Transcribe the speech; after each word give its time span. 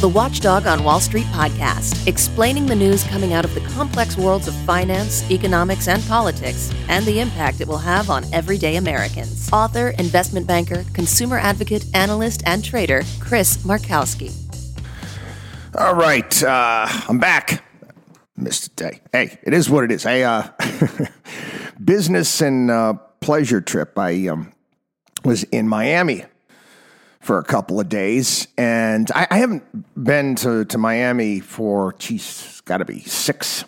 the 0.00 0.08
Watchdog 0.08 0.66
on 0.66 0.82
Wall 0.82 0.98
Street 0.98 1.26
podcast, 1.26 2.06
explaining 2.06 2.64
the 2.64 2.74
news 2.74 3.04
coming 3.04 3.34
out 3.34 3.44
of 3.44 3.52
the 3.54 3.60
complex 3.60 4.16
worlds 4.16 4.48
of 4.48 4.54
finance, 4.64 5.30
economics, 5.30 5.88
and 5.88 6.02
politics, 6.04 6.72
and 6.88 7.04
the 7.04 7.20
impact 7.20 7.60
it 7.60 7.68
will 7.68 7.76
have 7.76 8.08
on 8.08 8.24
everyday 8.32 8.76
Americans. 8.76 9.52
Author, 9.52 9.90
investment 9.98 10.46
banker, 10.46 10.86
consumer 10.94 11.36
advocate, 11.36 11.84
analyst, 11.92 12.42
and 12.46 12.64
trader 12.64 13.02
Chris 13.20 13.58
Markowski. 13.58 14.32
All 15.76 15.94
right, 15.94 16.42
uh, 16.42 16.86
I'm 17.06 17.18
back. 17.18 17.62
Missed 18.38 18.68
a 18.68 18.70
day. 18.70 19.00
Hey, 19.12 19.38
it 19.42 19.52
is 19.52 19.68
what 19.68 19.84
it 19.84 19.92
is. 19.92 20.04
Hey, 20.04 20.24
uh, 20.24 20.48
business 21.84 22.40
and 22.40 22.70
uh, 22.70 22.94
pleasure 23.20 23.60
trip. 23.60 23.98
I 23.98 24.28
um, 24.28 24.50
was 25.26 25.42
in 25.44 25.68
Miami 25.68 26.24
for 27.20 27.38
a 27.38 27.44
couple 27.44 27.78
of 27.78 27.88
days, 27.88 28.48
and 28.56 29.10
I, 29.14 29.26
I 29.30 29.38
haven't 29.38 29.64
been 30.02 30.34
to, 30.36 30.64
to 30.64 30.78
Miami 30.78 31.40
for, 31.40 31.94
geez, 31.98 32.62
got 32.64 32.78
to 32.78 32.84
be 32.84 33.00
six, 33.00 33.64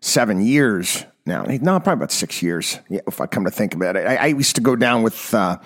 seven 0.00 0.40
years 0.40 1.04
now. 1.26 1.42
No, 1.42 1.78
probably 1.80 1.94
about 1.94 2.12
six 2.12 2.40
years. 2.42 2.78
Yeah, 2.88 3.00
if 3.06 3.20
I 3.20 3.26
come 3.26 3.44
to 3.44 3.50
think 3.50 3.74
about 3.74 3.96
it, 3.96 4.06
I, 4.06 4.16
I 4.16 4.26
used 4.26 4.54
to 4.56 4.62
go 4.62 4.76
down 4.76 5.02
with. 5.02 5.34
Uh, 5.34 5.58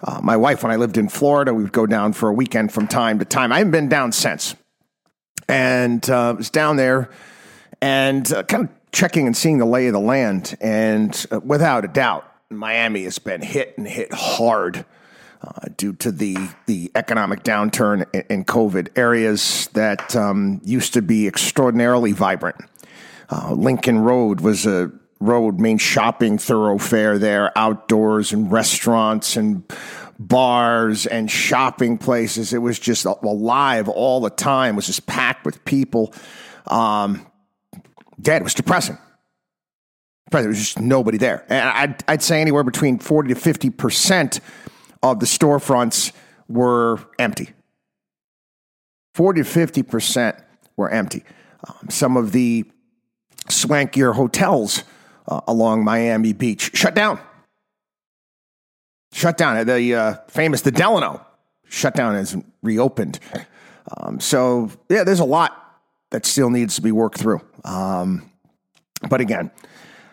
uh, 0.00 0.20
my 0.22 0.36
wife, 0.36 0.62
when 0.62 0.70
I 0.70 0.76
lived 0.76 0.96
in 0.96 1.08
Florida, 1.08 1.52
we 1.52 1.64
would 1.64 1.72
go 1.72 1.86
down 1.86 2.12
for 2.12 2.28
a 2.28 2.32
weekend 2.32 2.72
from 2.72 2.86
time 2.86 3.18
to 3.18 3.24
time. 3.24 3.52
I 3.52 3.58
haven't 3.58 3.72
been 3.72 3.88
down 3.88 4.12
since. 4.12 4.54
And 5.48 6.08
uh, 6.08 6.34
was 6.36 6.50
down 6.50 6.76
there 6.76 7.10
and 7.80 8.30
uh, 8.32 8.42
kind 8.44 8.64
of 8.64 8.70
checking 8.92 9.26
and 9.26 9.36
seeing 9.36 9.58
the 9.58 9.66
lay 9.66 9.86
of 9.86 9.92
the 9.92 10.00
land. 10.00 10.56
And 10.60 11.26
uh, 11.30 11.40
without 11.40 11.84
a 11.84 11.88
doubt, 11.88 12.30
Miami 12.50 13.04
has 13.04 13.18
been 13.18 13.42
hit 13.42 13.76
and 13.76 13.88
hit 13.88 14.12
hard 14.12 14.84
uh, 15.42 15.68
due 15.76 15.92
to 15.94 16.10
the 16.10 16.36
the 16.66 16.90
economic 16.94 17.44
downturn 17.44 18.04
in, 18.28 18.44
COVID. 18.44 18.96
Areas 18.96 19.68
that 19.74 20.16
um, 20.16 20.60
used 20.64 20.94
to 20.94 21.02
be 21.02 21.26
extraordinarily 21.26 22.12
vibrant. 22.12 22.56
Uh, 23.30 23.52
Lincoln 23.52 24.00
Road 24.00 24.40
was 24.40 24.66
a 24.66 24.90
road 25.20 25.60
main 25.60 25.78
shopping 25.78 26.38
thoroughfare 26.38 27.18
there, 27.18 27.56
outdoors 27.56 28.32
and 28.32 28.50
restaurants 28.50 29.36
and 29.36 29.62
bars 30.18 31.06
and 31.06 31.30
shopping 31.30 31.98
places. 31.98 32.52
It 32.52 32.58
was 32.58 32.78
just 32.78 33.04
alive 33.04 33.88
all 33.88 34.20
the 34.20 34.30
time. 34.30 34.74
It 34.74 34.76
was 34.76 34.86
just 34.86 35.06
packed 35.06 35.44
with 35.44 35.64
people. 35.64 36.12
Um, 36.66 37.26
dead. 38.20 38.42
It 38.42 38.44
was 38.44 38.54
depressing. 38.54 38.98
There 40.30 40.48
was 40.48 40.58
just 40.58 40.80
nobody 40.80 41.16
there. 41.16 41.46
And 41.48 41.68
I'd, 41.68 42.04
I'd 42.06 42.22
say 42.22 42.40
anywhere 42.40 42.64
between 42.64 42.98
40 42.98 43.34
to 43.34 43.40
50% 43.40 44.40
of 45.02 45.20
the 45.20 45.26
storefronts 45.26 46.12
were 46.48 46.98
empty. 47.18 47.50
40 49.14 49.42
to 49.42 49.48
50% 49.48 50.40
were 50.76 50.90
empty. 50.90 51.24
Um, 51.68 51.90
some 51.90 52.16
of 52.16 52.32
the 52.32 52.64
swankier 53.48 54.14
hotels 54.14 54.84
uh, 55.26 55.40
along 55.46 55.84
Miami 55.84 56.32
Beach 56.32 56.70
shut 56.74 56.94
down. 56.94 57.20
Shut 59.12 59.36
down. 59.36 59.66
The 59.66 59.94
uh, 59.94 60.14
famous 60.28 60.62
the 60.62 60.70
Delano 60.70 61.24
shut 61.68 61.94
down 61.94 62.14
and 62.14 62.44
reopened. 62.62 63.18
Um, 63.96 64.20
so 64.20 64.70
yeah, 64.88 65.04
there's 65.04 65.20
a 65.20 65.24
lot 65.24 65.80
that 66.10 66.26
still 66.26 66.50
needs 66.50 66.76
to 66.76 66.82
be 66.82 66.92
worked 66.92 67.18
through. 67.18 67.40
Um, 67.64 68.30
but 69.08 69.20
again, 69.20 69.50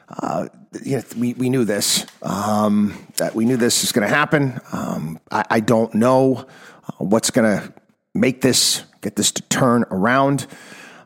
uh, 0.09 0.47
you 0.83 0.97
know, 0.97 1.03
we, 1.17 1.33
we 1.33 1.49
knew 1.49 1.65
this, 1.65 2.05
um, 2.21 2.93
that 3.17 3.33
we 3.35 3.45
knew 3.45 3.57
this 3.57 3.83
is 3.83 3.91
going 3.91 4.07
to 4.07 4.13
happen. 4.13 4.59
Um, 4.71 5.19
I, 5.31 5.43
I, 5.49 5.59
don't 5.59 5.93
know 5.95 6.45
uh, 6.87 6.91
what's 7.03 7.31
going 7.31 7.59
to 7.59 7.73
make 8.13 8.41
this, 8.41 8.83
get 9.01 9.15
this 9.15 9.31
to 9.31 9.41
turn 9.43 9.85
around. 9.89 10.45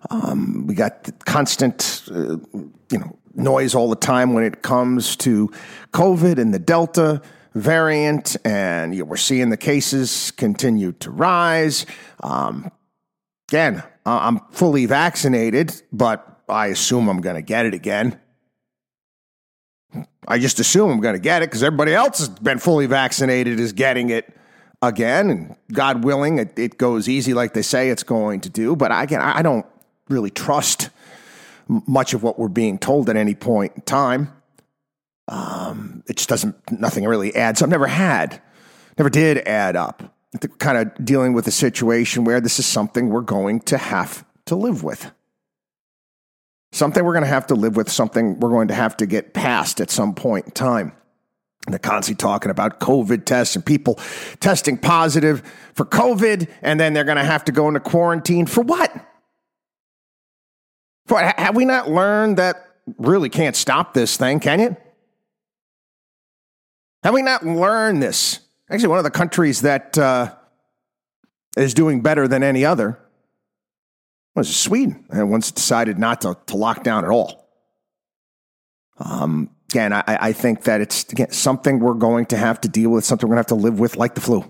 Um, 0.09 0.67
we 0.67 0.75
got 0.75 1.09
constant, 1.25 2.03
uh, 2.11 2.37
you 2.91 2.97
know, 2.97 3.17
noise 3.35 3.73
all 3.73 3.89
the 3.89 3.95
time 3.95 4.33
when 4.33 4.43
it 4.43 4.61
comes 4.61 5.15
to 5.17 5.51
COVID 5.93 6.37
and 6.37 6.53
the 6.53 6.59
Delta 6.59 7.21
variant, 7.55 8.35
and 8.45 8.93
you 8.93 9.03
know, 9.03 9.05
we're 9.05 9.17
seeing 9.17 9.49
the 9.49 9.57
cases 9.57 10.31
continue 10.31 10.91
to 10.93 11.11
rise. 11.11 11.85
Um, 12.21 12.71
again, 13.49 13.83
I'm 14.05 14.39
fully 14.51 14.85
vaccinated, 14.85 15.81
but 15.91 16.41
I 16.47 16.67
assume 16.67 17.09
I'm 17.09 17.21
going 17.21 17.35
to 17.35 17.41
get 17.41 17.65
it 17.65 17.73
again. 17.73 18.19
I 20.27 20.37
just 20.37 20.59
assume 20.59 20.91
I'm 20.91 20.99
going 20.99 21.15
to 21.15 21.19
get 21.19 21.41
it 21.41 21.49
because 21.49 21.63
everybody 21.63 21.93
else 21.93 22.19
has 22.19 22.29
been 22.29 22.59
fully 22.59 22.85
vaccinated 22.85 23.59
is 23.59 23.73
getting 23.73 24.09
it 24.09 24.31
again. 24.81 25.29
And 25.29 25.55
God 25.71 26.03
willing, 26.03 26.37
it, 26.37 26.57
it 26.57 26.77
goes 26.77 27.09
easy 27.09 27.33
like 27.33 27.53
they 27.53 27.61
say 27.61 27.89
it's 27.89 28.03
going 28.03 28.41
to 28.41 28.49
do. 28.49 28.75
But 28.75 28.91
again, 28.93 29.21
I 29.21 29.41
don't 29.41 29.65
really 30.07 30.29
trust 30.29 30.89
much 31.67 32.13
of 32.13 32.23
what 32.23 32.37
we're 32.37 32.47
being 32.47 32.77
told 32.77 33.09
at 33.09 33.15
any 33.15 33.35
point 33.35 33.73
in 33.75 33.81
time. 33.83 34.31
Um, 35.27 36.03
it 36.07 36.17
just 36.17 36.29
doesn't, 36.29 36.55
nothing 36.71 37.05
really 37.05 37.35
adds. 37.35 37.61
I've 37.61 37.69
Never 37.69 37.87
had, 37.87 38.41
never 38.97 39.09
did 39.09 39.39
add 39.47 39.75
up. 39.75 40.15
Kind 40.59 40.77
of 40.77 41.05
dealing 41.05 41.33
with 41.33 41.47
a 41.47 41.51
situation 41.51 42.23
where 42.23 42.39
this 42.39 42.59
is 42.59 42.65
something 42.65 43.09
we're 43.09 43.21
going 43.21 43.61
to 43.61 43.77
have 43.77 44.25
to 44.45 44.55
live 44.55 44.83
with 44.83 45.11
something 46.71 47.03
we're 47.03 47.13
going 47.13 47.23
to 47.23 47.29
have 47.29 47.47
to 47.47 47.55
live 47.55 47.75
with, 47.75 47.89
something 47.89 48.39
we're 48.39 48.49
going 48.49 48.67
to 48.67 48.73
have 48.73 48.97
to 48.97 49.05
get 49.05 49.33
past 49.33 49.81
at 49.81 49.89
some 49.89 50.13
point 50.13 50.45
in 50.45 50.51
time. 50.51 50.93
And 51.65 51.73
they're 51.73 51.79
constantly 51.79 52.21
talking 52.21 52.51
about 52.51 52.79
COVID 52.79 53.25
tests 53.25 53.55
and 53.55 53.65
people 53.65 53.99
testing 54.39 54.77
positive 54.77 55.41
for 55.73 55.85
COVID, 55.85 56.49
and 56.61 56.79
then 56.79 56.93
they're 56.93 57.03
going 57.03 57.17
to 57.17 57.23
have 57.23 57.45
to 57.45 57.51
go 57.51 57.67
into 57.67 57.79
quarantine 57.79 58.45
for 58.45 58.61
what? 58.61 58.93
For, 61.05 61.19
have 61.19 61.55
we 61.55 61.65
not 61.65 61.89
learned 61.89 62.37
that 62.37 62.55
really 62.97 63.29
can't 63.29 63.55
stop 63.55 63.93
this 63.93 64.15
thing, 64.15 64.39
can 64.39 64.59
you? 64.59 64.77
Have 67.03 67.13
we 67.13 67.21
not 67.21 67.45
learned 67.45 68.01
this? 68.01 68.39
Actually, 68.69 68.89
one 68.89 68.97
of 68.99 69.03
the 69.03 69.11
countries 69.11 69.61
that 69.61 69.97
uh, 69.97 70.33
is 71.57 71.73
doing 71.73 72.01
better 72.01 72.27
than 72.27 72.43
any 72.43 72.63
other 72.63 72.99
was 74.39 74.55
Sweden, 74.55 75.05
and 75.09 75.29
once 75.29 75.51
decided 75.51 75.99
not 75.99 76.21
to, 76.21 76.37
to 76.47 76.57
lock 76.57 76.83
down 76.83 77.03
at 77.03 77.11
all. 77.11 77.47
Um, 78.97 79.49
again, 79.69 79.93
I, 79.93 80.03
I 80.07 80.33
think 80.33 80.63
that 80.63 80.81
it's 80.81 81.03
again, 81.11 81.31
something 81.31 81.79
we're 81.79 81.93
going 81.93 82.25
to 82.27 82.37
have 82.37 82.59
to 82.61 82.67
deal 82.67 82.89
with, 82.89 83.05
something 83.05 83.27
we're 83.27 83.35
going 83.35 83.43
to 83.43 83.53
have 83.53 83.59
to 83.59 83.63
live 83.63 83.79
with, 83.79 83.95
like 83.95 84.15
the 84.15 84.21
flu. 84.21 84.49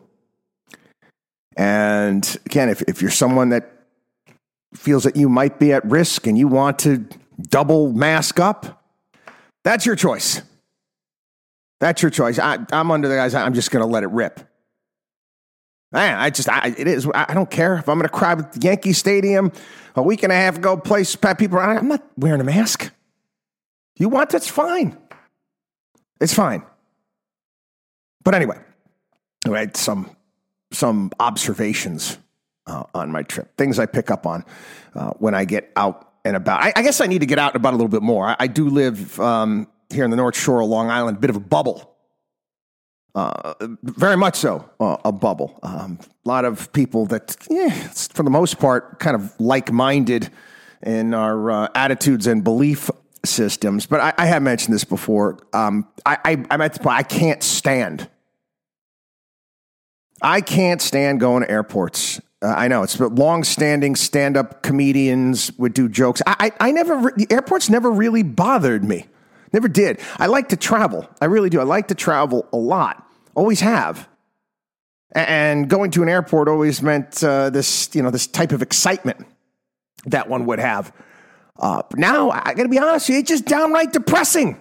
And 1.55 2.37
again, 2.45 2.69
if, 2.69 2.81
if 2.83 3.01
you're 3.01 3.11
someone 3.11 3.49
that 3.49 3.69
feels 4.73 5.03
that 5.03 5.15
you 5.15 5.27
might 5.29 5.59
be 5.59 5.73
at 5.73 5.83
risk 5.85 6.25
and 6.25 6.37
you 6.37 6.47
want 6.47 6.79
to 6.79 7.05
double 7.49 7.91
mask 7.91 8.39
up, 8.39 8.83
that's 9.63 9.85
your 9.85 9.95
choice. 9.95 10.41
That's 11.79 12.01
your 12.01 12.11
choice. 12.11 12.39
I, 12.39 12.59
am 12.71 12.91
under 12.91 13.07
the 13.07 13.15
guys, 13.15 13.33
I'm 13.33 13.53
just 13.53 13.71
going 13.71 13.81
to 13.81 13.91
let 13.91 14.03
it 14.03 14.09
rip. 14.09 14.39
Man, 15.91 16.19
I 16.19 16.29
just, 16.29 16.47
I, 16.47 16.73
it 16.77 16.87
is. 16.87 17.09
I 17.15 17.33
don't 17.33 17.49
care 17.49 17.75
if 17.77 17.89
I'm 17.89 17.97
going 17.97 18.07
to 18.07 18.13
cry 18.13 18.35
with 18.35 18.63
Yankee 18.63 18.93
Stadium 18.93 19.51
a 19.95 20.03
week 20.03 20.21
and 20.21 20.31
a 20.31 20.35
half 20.35 20.57
ago. 20.57 20.77
Place 20.77 21.15
people. 21.15 21.57
I'm 21.57 21.87
not 21.87 22.03
wearing 22.15 22.41
a 22.41 22.43
mask. 22.43 22.91
You 23.97 24.09
want 24.09 24.29
that's 24.29 24.47
fine. 24.47 24.97
It's 26.21 26.33
fine. 26.33 26.63
But 28.23 28.35
anyway, 28.35 28.59
I 29.45 29.59
had 29.59 29.77
some 29.77 30.15
some 30.71 31.11
observations 31.19 32.17
uh, 32.67 32.83
on 32.93 33.11
my 33.11 33.23
trip, 33.23 33.57
things 33.57 33.79
I 33.79 33.87
pick 33.87 34.11
up 34.11 34.27
on 34.27 34.45
uh, 34.93 35.11
when 35.17 35.33
I 35.33 35.45
get 35.45 35.71
out 35.75 36.13
and 36.23 36.35
about. 36.35 36.61
I, 36.61 36.73
I, 36.75 36.83
guess 36.83 37.01
I 37.01 37.07
need 37.07 37.19
to 37.19 37.25
get 37.25 37.39
out 37.39 37.53
and 37.53 37.61
about 37.61 37.73
a 37.73 37.77
little 37.77 37.89
bit 37.89 38.03
more. 38.03 38.27
I, 38.27 38.35
I 38.41 38.47
do 38.47 38.69
live 38.69 39.19
um, 39.19 39.67
here 39.89 40.03
in 40.03 40.11
the 40.11 40.17
North 40.17 40.37
Shore 40.37 40.61
of 40.61 40.69
Long 40.69 40.91
Island, 40.91 41.17
a 41.17 41.19
bit 41.19 41.31
of 41.31 41.35
a 41.35 41.41
bubble 41.41 41.88
uh, 43.15 43.53
very 43.83 44.17
much 44.17 44.35
so 44.35 44.69
uh, 44.79 44.97
a 45.03 45.11
bubble. 45.11 45.59
Um, 45.63 45.99
a 46.25 46.29
lot 46.29 46.45
of 46.45 46.71
people 46.73 47.05
that, 47.07 47.35
yeah, 47.49 47.69
for 48.13 48.23
the 48.23 48.29
most 48.29 48.59
part, 48.59 48.99
kind 48.99 49.15
of 49.15 49.33
like 49.39 49.71
minded 49.71 50.29
in 50.83 51.13
our 51.13 51.51
uh, 51.51 51.67
attitudes 51.75 52.27
and 52.27 52.43
belief 52.43 52.89
systems. 53.25 53.85
But 53.85 53.99
I, 53.99 54.13
I 54.17 54.25
have 54.27 54.41
mentioned 54.41 54.73
this 54.73 54.85
before. 54.85 55.39
Um, 55.53 55.87
I, 56.05 56.17
I, 56.23 56.45
I'm 56.51 56.61
at 56.61 56.73
the 56.73 56.79
point 56.79 56.97
I 56.97 57.03
can't 57.03 57.43
stand. 57.43 58.07
I 60.21 60.41
can't 60.41 60.81
stand 60.81 61.19
going 61.19 61.43
to 61.43 61.51
airports. 61.51 62.21
Uh, 62.41 62.47
I 62.47 62.67
know 62.67 62.83
it's 62.83 62.99
long-standing 62.99 63.95
stand-up 63.95 64.63
comedians 64.63 65.51
would 65.57 65.73
do 65.73 65.89
jokes. 65.89 66.21
I, 66.25 66.51
I, 66.59 66.67
I 66.67 66.71
never 66.71 67.11
the 67.15 67.27
airports 67.29 67.69
never 67.69 67.91
really 67.91 68.23
bothered 68.23 68.83
me. 68.83 69.07
Never 69.51 69.67
did. 69.67 69.99
I 70.17 70.27
like 70.27 70.49
to 70.49 70.55
travel. 70.55 71.09
I 71.19 71.25
really 71.25 71.49
do. 71.49 71.59
I 71.59 71.63
like 71.63 71.87
to 71.87 71.95
travel 71.95 72.47
a 72.53 72.57
lot. 72.57 73.05
Always 73.35 73.59
have. 73.61 74.07
And 75.11 75.69
going 75.69 75.91
to 75.91 76.03
an 76.03 76.09
airport 76.09 76.47
always 76.47 76.81
meant 76.81 77.23
uh, 77.23 77.49
this, 77.49 77.89
you 77.93 78.03
know, 78.03 78.11
this 78.11 78.27
type 78.27 78.51
of 78.51 78.61
excitement 78.61 79.25
that 80.05 80.29
one 80.29 80.45
would 80.45 80.59
have. 80.59 80.93
Uh, 81.57 81.81
now, 81.95 82.29
I 82.29 82.53
got 82.53 82.63
to 82.63 82.69
be 82.69 82.79
honest, 82.79 83.09
with 83.09 83.15
you, 83.15 83.19
it's 83.21 83.29
just 83.29 83.45
downright 83.45 83.91
depressing. 83.91 84.59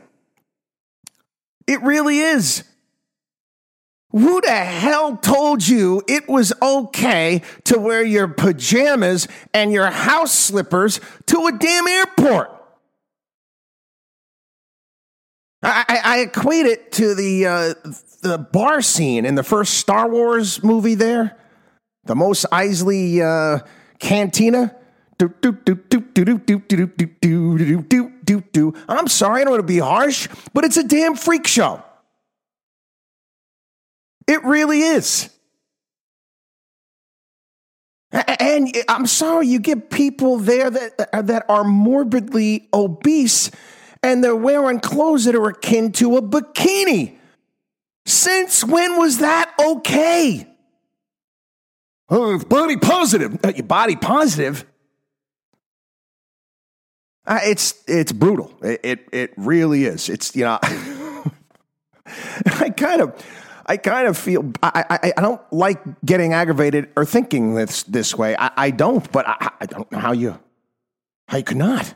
It 1.67 1.83
really 1.83 2.19
is. 2.19 2.65
Who 4.13 4.41
the 4.41 4.51
hell 4.51 5.19
told 5.19 5.67
you 5.69 6.03
it 6.09 6.29
was 6.29 6.53
okay 6.63 7.43
to 7.65 7.79
wear 7.79 8.03
your 8.03 8.27
pajamas 8.27 9.29
and 9.53 9.71
your 9.71 9.91
house 9.91 10.33
slippers 10.33 10.99
to 11.27 11.47
a 11.47 11.53
damn 11.53 11.87
airport? 11.87 12.58
I, 15.63 16.01
I, 16.05 16.19
equate 16.21 16.67
it 16.67 16.93
to 16.93 17.15
the 17.15 17.47
uh, 17.47 17.75
the 18.23 18.39
bar 18.39 18.81
scene 18.81 19.25
in 19.25 19.35
the 19.35 19.43
first 19.43 19.75
Star 19.75 20.09
Wars 20.09 20.63
movie. 20.63 20.95
There, 20.95 21.37
the 22.05 22.15
Mos 22.15 22.45
Eisley 22.53 23.21
uh, 23.21 23.65
cantina. 23.99 24.77
I'm 25.21 25.33
sorry, 29.09 29.41
I 29.41 29.45
don't 29.45 29.51
want 29.51 29.61
to 29.61 29.67
be 29.67 29.81
harsh, 29.81 30.29
but 30.55 30.65
it's 30.65 30.77
a 30.77 30.85
damn 30.85 31.17
freak 31.17 31.49
show. 31.49 31.83
It 34.29 34.45
really 34.45 34.83
is. 34.83 35.31
And 38.13 38.73
I'm 38.89 39.07
sorry, 39.07 39.49
you 39.49 39.59
get 39.59 39.91
people 39.91 40.39
there 40.39 40.71
that, 40.71 41.27
that 41.27 41.47
are 41.49 41.65
morbidly 41.65 42.69
obese 42.73 43.51
and 44.03 44.23
they're 44.23 44.37
wearing 44.37 44.81
clothes 44.81 45.25
that 45.25 45.35
are 45.35 45.49
akin 45.49 45.93
to 45.93 46.17
a 46.17 46.23
bikini. 46.23 47.17
Since 48.07 48.65
when 48.65 48.97
was 48.97 49.19
that 49.19 49.53
okay? 49.61 50.49
Oh, 52.09 52.39
body 52.39 52.77
positive. 52.77 53.39
Uh, 53.45 53.53
your 53.55 53.67
body 53.67 53.97
positive? 53.97 54.65
Uh, 57.27 57.41
it's 57.45 57.83
it's 57.87 58.13
brutal. 58.13 58.55
It, 58.63 58.81
it, 58.83 59.09
it 59.13 59.35
really 59.37 59.85
is. 59.85 60.09
It's 60.09 60.35
you 60.35 60.45
know, 60.45 60.59
I 60.63 61.31
kind 62.71 63.03
of 63.03 63.27
I 63.67 63.77
kind 63.77 64.09
of 64.09 64.17
feel 64.17 64.51
I, 64.63 64.85
I, 64.89 65.13
I 65.19 65.21
don't 65.21 65.43
like 65.53 65.83
getting 66.07 66.33
aggravated 66.33 66.89
or 66.97 67.05
thinking 67.05 67.55
this 67.55 67.83
this 67.83 68.17
way. 68.17 68.35
I, 68.39 68.51
I 68.57 68.71
don't, 68.71 69.13
but 69.13 69.29
I, 69.29 69.51
I 69.61 69.67
don't 69.67 69.93
know 69.93 69.99
how 69.99 70.13
you 70.13 70.39
how 71.29 71.37
you 71.37 71.45
could 71.45 71.59
not. 71.59 71.95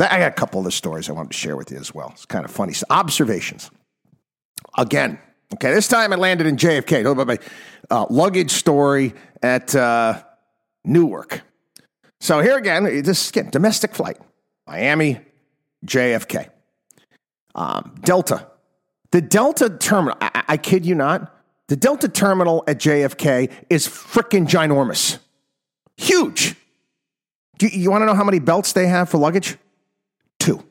I 0.00 0.18
got 0.18 0.28
a 0.28 0.34
couple 0.34 0.60
of 0.60 0.64
the 0.64 0.72
stories 0.72 1.08
I 1.08 1.12
wanted 1.12 1.32
to 1.32 1.36
share 1.36 1.56
with 1.56 1.70
you 1.70 1.78
as 1.78 1.92
well. 1.92 2.10
It's 2.12 2.24
kind 2.26 2.44
of 2.44 2.50
funny. 2.50 2.72
So 2.72 2.86
observations. 2.90 3.70
Again, 4.76 5.18
okay, 5.54 5.72
this 5.72 5.88
time 5.88 6.12
I 6.12 6.16
landed 6.16 6.46
in 6.46 6.56
JFK. 6.56 7.02
Talk 7.02 7.12
about 7.18 7.26
my 7.26 7.38
uh, 7.90 8.06
luggage 8.08 8.52
story 8.52 9.14
at 9.42 9.74
uh, 9.74 10.22
Newark. 10.84 11.42
So 12.20 12.40
here 12.40 12.56
again, 12.56 12.84
this 13.02 13.30
again, 13.30 13.50
domestic 13.50 13.94
flight, 13.94 14.18
Miami, 14.66 15.20
JFK, 15.86 16.48
um, 17.54 17.94
Delta. 18.02 18.46
The 19.10 19.20
Delta 19.20 19.70
terminal, 19.70 20.18
I, 20.20 20.44
I 20.48 20.56
kid 20.56 20.84
you 20.84 20.94
not, 20.94 21.34
the 21.68 21.76
Delta 21.76 22.08
terminal 22.08 22.64
at 22.66 22.78
JFK 22.78 23.52
is 23.70 23.86
freaking 23.86 24.46
ginormous, 24.46 25.18
huge. 25.96 26.56
Do 27.58 27.66
you, 27.66 27.80
you 27.82 27.90
want 27.90 28.02
to 28.02 28.06
know 28.06 28.14
how 28.14 28.24
many 28.24 28.38
belts 28.38 28.72
they 28.72 28.86
have 28.86 29.08
for 29.08 29.18
luggage? 29.18 29.56
Two. 30.38 30.64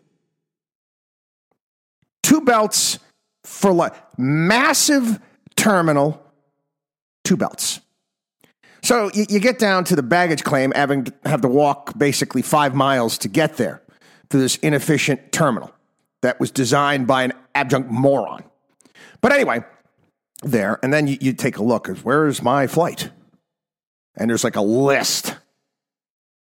Two 2.23 2.41
belts 2.41 2.99
for 3.43 3.71
luggage. 3.71 3.99
Massive 4.17 5.19
terminal, 5.55 6.21
two 7.23 7.37
belts. 7.37 7.79
So 8.83 9.09
you, 9.13 9.25
you, 9.27 9.39
get 9.39 9.59
down 9.59 9.83
to 9.85 9.95
the 9.95 10.03
baggage 10.03 10.43
claim, 10.43 10.71
having 10.71 11.05
to 11.05 11.13
have 11.25 11.41
to 11.41 11.47
walk 11.47 11.97
basically 11.97 12.41
five 12.41 12.73
miles 12.73 13.17
to 13.19 13.27
get 13.27 13.57
there 13.57 13.81
through 14.29 14.41
this 14.41 14.55
inefficient 14.57 15.31
terminal 15.31 15.71
that 16.21 16.39
was 16.39 16.51
designed 16.51 17.07
by 17.07 17.23
an 17.23 17.33
adjunct 17.55 17.89
moron. 17.89 18.43
But 19.21 19.33
anyway, 19.33 19.61
there, 20.43 20.79
and 20.83 20.93
then 20.93 21.07
you, 21.07 21.17
you 21.19 21.33
take 21.33 21.57
a 21.57 21.63
look. 21.63 21.87
Where's 21.87 22.41
my 22.41 22.67
flight? 22.67 23.09
And 24.15 24.29
there's 24.29 24.43
like 24.43 24.55
a 24.55 24.61
list. 24.61 25.35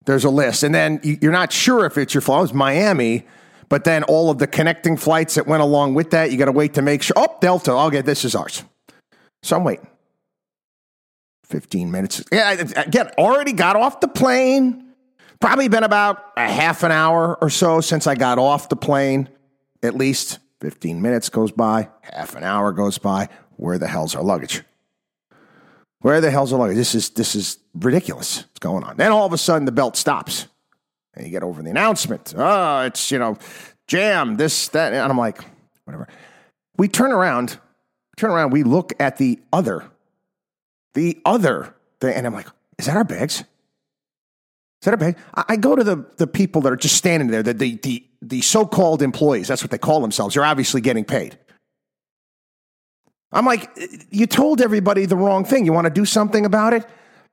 There's 0.08 0.24
a 0.24 0.30
list, 0.30 0.62
and 0.62 0.74
then 0.74 1.00
you're 1.02 1.32
not 1.32 1.52
sure 1.52 1.84
if 1.84 1.98
it's 1.98 2.14
your 2.14 2.22
flight. 2.22 2.38
It 2.38 2.40
was 2.40 2.54
Miami, 2.54 3.26
but 3.68 3.84
then 3.84 4.04
all 4.04 4.30
of 4.30 4.38
the 4.38 4.46
connecting 4.46 4.96
flights 4.96 5.34
that 5.34 5.46
went 5.46 5.62
along 5.62 5.92
with 5.92 6.12
that, 6.12 6.32
you 6.32 6.38
got 6.38 6.46
to 6.46 6.52
wait 6.52 6.72
to 6.74 6.82
make 6.82 7.02
sure. 7.02 7.12
Oh, 7.14 7.36
Delta. 7.42 7.72
Okay, 7.72 8.00
this 8.00 8.24
is 8.24 8.34
ours. 8.34 8.64
So 9.42 9.56
I'm 9.56 9.64
waiting. 9.64 9.86
15 11.44 11.90
minutes. 11.90 12.24
Yeah, 12.32 12.52
again, 12.52 13.10
already 13.18 13.52
got 13.52 13.76
off 13.76 14.00
the 14.00 14.08
plane. 14.08 14.94
Probably 15.40 15.68
been 15.68 15.84
about 15.84 16.24
a 16.38 16.48
half 16.48 16.84
an 16.84 16.90
hour 16.90 17.36
or 17.42 17.50
so 17.50 17.82
since 17.82 18.06
I 18.06 18.14
got 18.14 18.38
off 18.38 18.70
the 18.70 18.76
plane. 18.76 19.28
At 19.82 19.94
least 19.94 20.38
15 20.62 21.02
minutes 21.02 21.28
goes 21.28 21.52
by, 21.52 21.90
half 22.00 22.34
an 22.34 22.44
hour 22.44 22.72
goes 22.72 22.96
by. 22.96 23.28
Where 23.56 23.76
the 23.76 23.88
hell's 23.88 24.14
our 24.14 24.22
luggage? 24.22 24.62
Where 26.00 26.20
the 26.20 26.30
hell's 26.30 26.50
the 26.50 26.56
luggage? 26.56 26.76
This 26.76 26.94
is 26.94 27.10
this 27.10 27.34
is 27.34 27.58
ridiculous. 27.74 28.38
What's 28.38 28.60
going 28.60 28.84
on? 28.84 28.96
Then 28.96 29.12
all 29.12 29.26
of 29.26 29.32
a 29.32 29.38
sudden 29.38 29.64
the 29.64 29.72
belt 29.72 29.96
stops. 29.96 30.46
And 31.14 31.26
you 31.26 31.32
get 31.32 31.42
over 31.42 31.62
the 31.62 31.70
announcement. 31.70 32.32
Oh, 32.36 32.82
it's, 32.82 33.10
you 33.10 33.18
know, 33.18 33.36
jam, 33.88 34.36
this, 34.36 34.68
that. 34.68 34.92
And 34.92 35.10
I'm 35.10 35.18
like, 35.18 35.42
whatever. 35.84 36.06
We 36.76 36.86
turn 36.86 37.10
around, 37.10 37.58
turn 38.16 38.30
around, 38.30 38.50
we 38.52 38.62
look 38.62 38.92
at 39.00 39.16
the 39.16 39.40
other 39.52 39.84
the 40.94 41.20
other 41.24 41.74
thing. 42.00 42.14
And 42.14 42.26
I'm 42.26 42.34
like, 42.34 42.46
is 42.78 42.86
that 42.86 42.96
our 42.96 43.04
bags? 43.04 43.40
Is 43.40 43.44
that 44.84 44.92
our 44.92 44.96
bag? 44.96 45.16
I, 45.34 45.44
I 45.48 45.56
go 45.56 45.74
to 45.74 45.82
the, 45.82 46.06
the 46.16 46.26
people 46.26 46.60
that 46.62 46.72
are 46.72 46.76
just 46.76 46.96
standing 46.96 47.28
there, 47.28 47.42
the, 47.42 47.54
the, 47.54 47.76
the, 47.82 48.06
the 48.22 48.40
so 48.40 48.64
called 48.64 49.02
employees. 49.02 49.48
That's 49.48 49.62
what 49.62 49.70
they 49.70 49.78
call 49.78 50.00
themselves. 50.00 50.34
They're 50.34 50.44
obviously 50.44 50.80
getting 50.80 51.04
paid. 51.04 51.38
I'm 53.32 53.44
like, 53.44 53.70
you 54.10 54.26
told 54.26 54.60
everybody 54.60 55.06
the 55.06 55.16
wrong 55.16 55.44
thing. 55.44 55.66
You 55.66 55.72
want 55.72 55.86
to 55.86 55.92
do 55.92 56.04
something 56.04 56.46
about 56.46 56.72
it? 56.72 56.86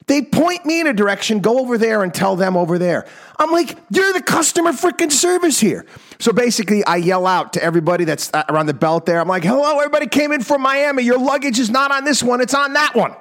They 0.07 0.21
point 0.21 0.65
me 0.65 0.81
in 0.81 0.87
a 0.87 0.93
direction, 0.93 1.39
go 1.39 1.59
over 1.59 1.77
there 1.77 2.03
and 2.03 2.13
tell 2.13 2.35
them 2.35 2.55
over 2.55 2.77
there. 2.77 3.07
I'm 3.39 3.51
like, 3.51 3.75
you're 3.89 4.13
the 4.13 4.21
customer 4.21 4.71
freaking 4.71 5.11
service 5.11 5.59
here. 5.59 5.85
So 6.19 6.31
basically, 6.31 6.83
I 6.85 6.97
yell 6.97 7.25
out 7.25 7.53
to 7.53 7.63
everybody 7.63 8.05
that's 8.05 8.31
uh, 8.33 8.43
around 8.49 8.67
the 8.67 8.75
belt 8.75 9.07
there. 9.07 9.19
I'm 9.19 9.27
like, 9.27 9.43
hello, 9.43 9.79
everybody 9.79 10.05
came 10.07 10.31
in 10.31 10.41
from 10.41 10.61
Miami. 10.61 11.03
Your 11.03 11.17
luggage 11.17 11.57
is 11.57 11.71
not 11.71 11.91
on 11.91 12.03
this 12.03 12.21
one, 12.21 12.39
it's 12.39 12.53
on 12.53 12.73
that 12.73 12.93
one. 12.93 13.15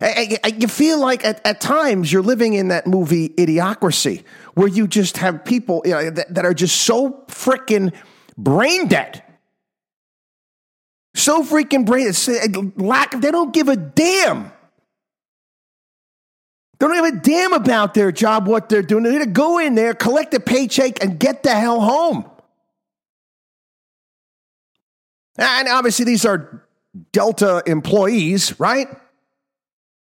You 0.00 0.68
feel 0.68 1.00
like 1.00 1.24
at, 1.24 1.44
at 1.44 1.60
times 1.60 2.10
you're 2.12 2.22
living 2.22 2.54
in 2.54 2.68
that 2.68 2.86
movie 2.86 3.30
Idiocracy, 3.30 4.22
where 4.54 4.68
you 4.68 4.86
just 4.86 5.18
have 5.18 5.44
people 5.44 5.82
you 5.84 5.90
know, 5.90 6.10
that, 6.10 6.32
that 6.32 6.44
are 6.46 6.54
just 6.54 6.82
so 6.82 7.24
freaking 7.26 7.92
brain 8.38 8.86
dead. 8.86 9.24
So 11.18 11.42
freaking 11.42 11.84
brain 11.84 12.12
dead. 12.12 12.56
Eh, 12.56 12.62
lack, 12.76 13.20
they 13.20 13.32
don't 13.32 13.52
give 13.52 13.68
a 13.68 13.76
damn. 13.76 14.52
They 16.78 16.86
don't 16.86 16.94
give 16.94 17.04
a 17.04 17.20
damn 17.20 17.52
about 17.52 17.94
their 17.94 18.12
job, 18.12 18.46
what 18.46 18.68
they're 18.68 18.82
doing. 18.82 19.02
They 19.02 19.10
need 19.10 19.24
to 19.24 19.26
go 19.26 19.58
in 19.58 19.74
there, 19.74 19.94
collect 19.94 20.32
a 20.34 20.40
paycheck, 20.40 21.02
and 21.02 21.18
get 21.18 21.42
the 21.42 21.50
hell 21.50 21.80
home. 21.80 22.24
And 25.36 25.66
obviously, 25.66 26.04
these 26.04 26.24
are 26.24 26.64
Delta 27.10 27.64
employees, 27.66 28.58
right? 28.60 28.86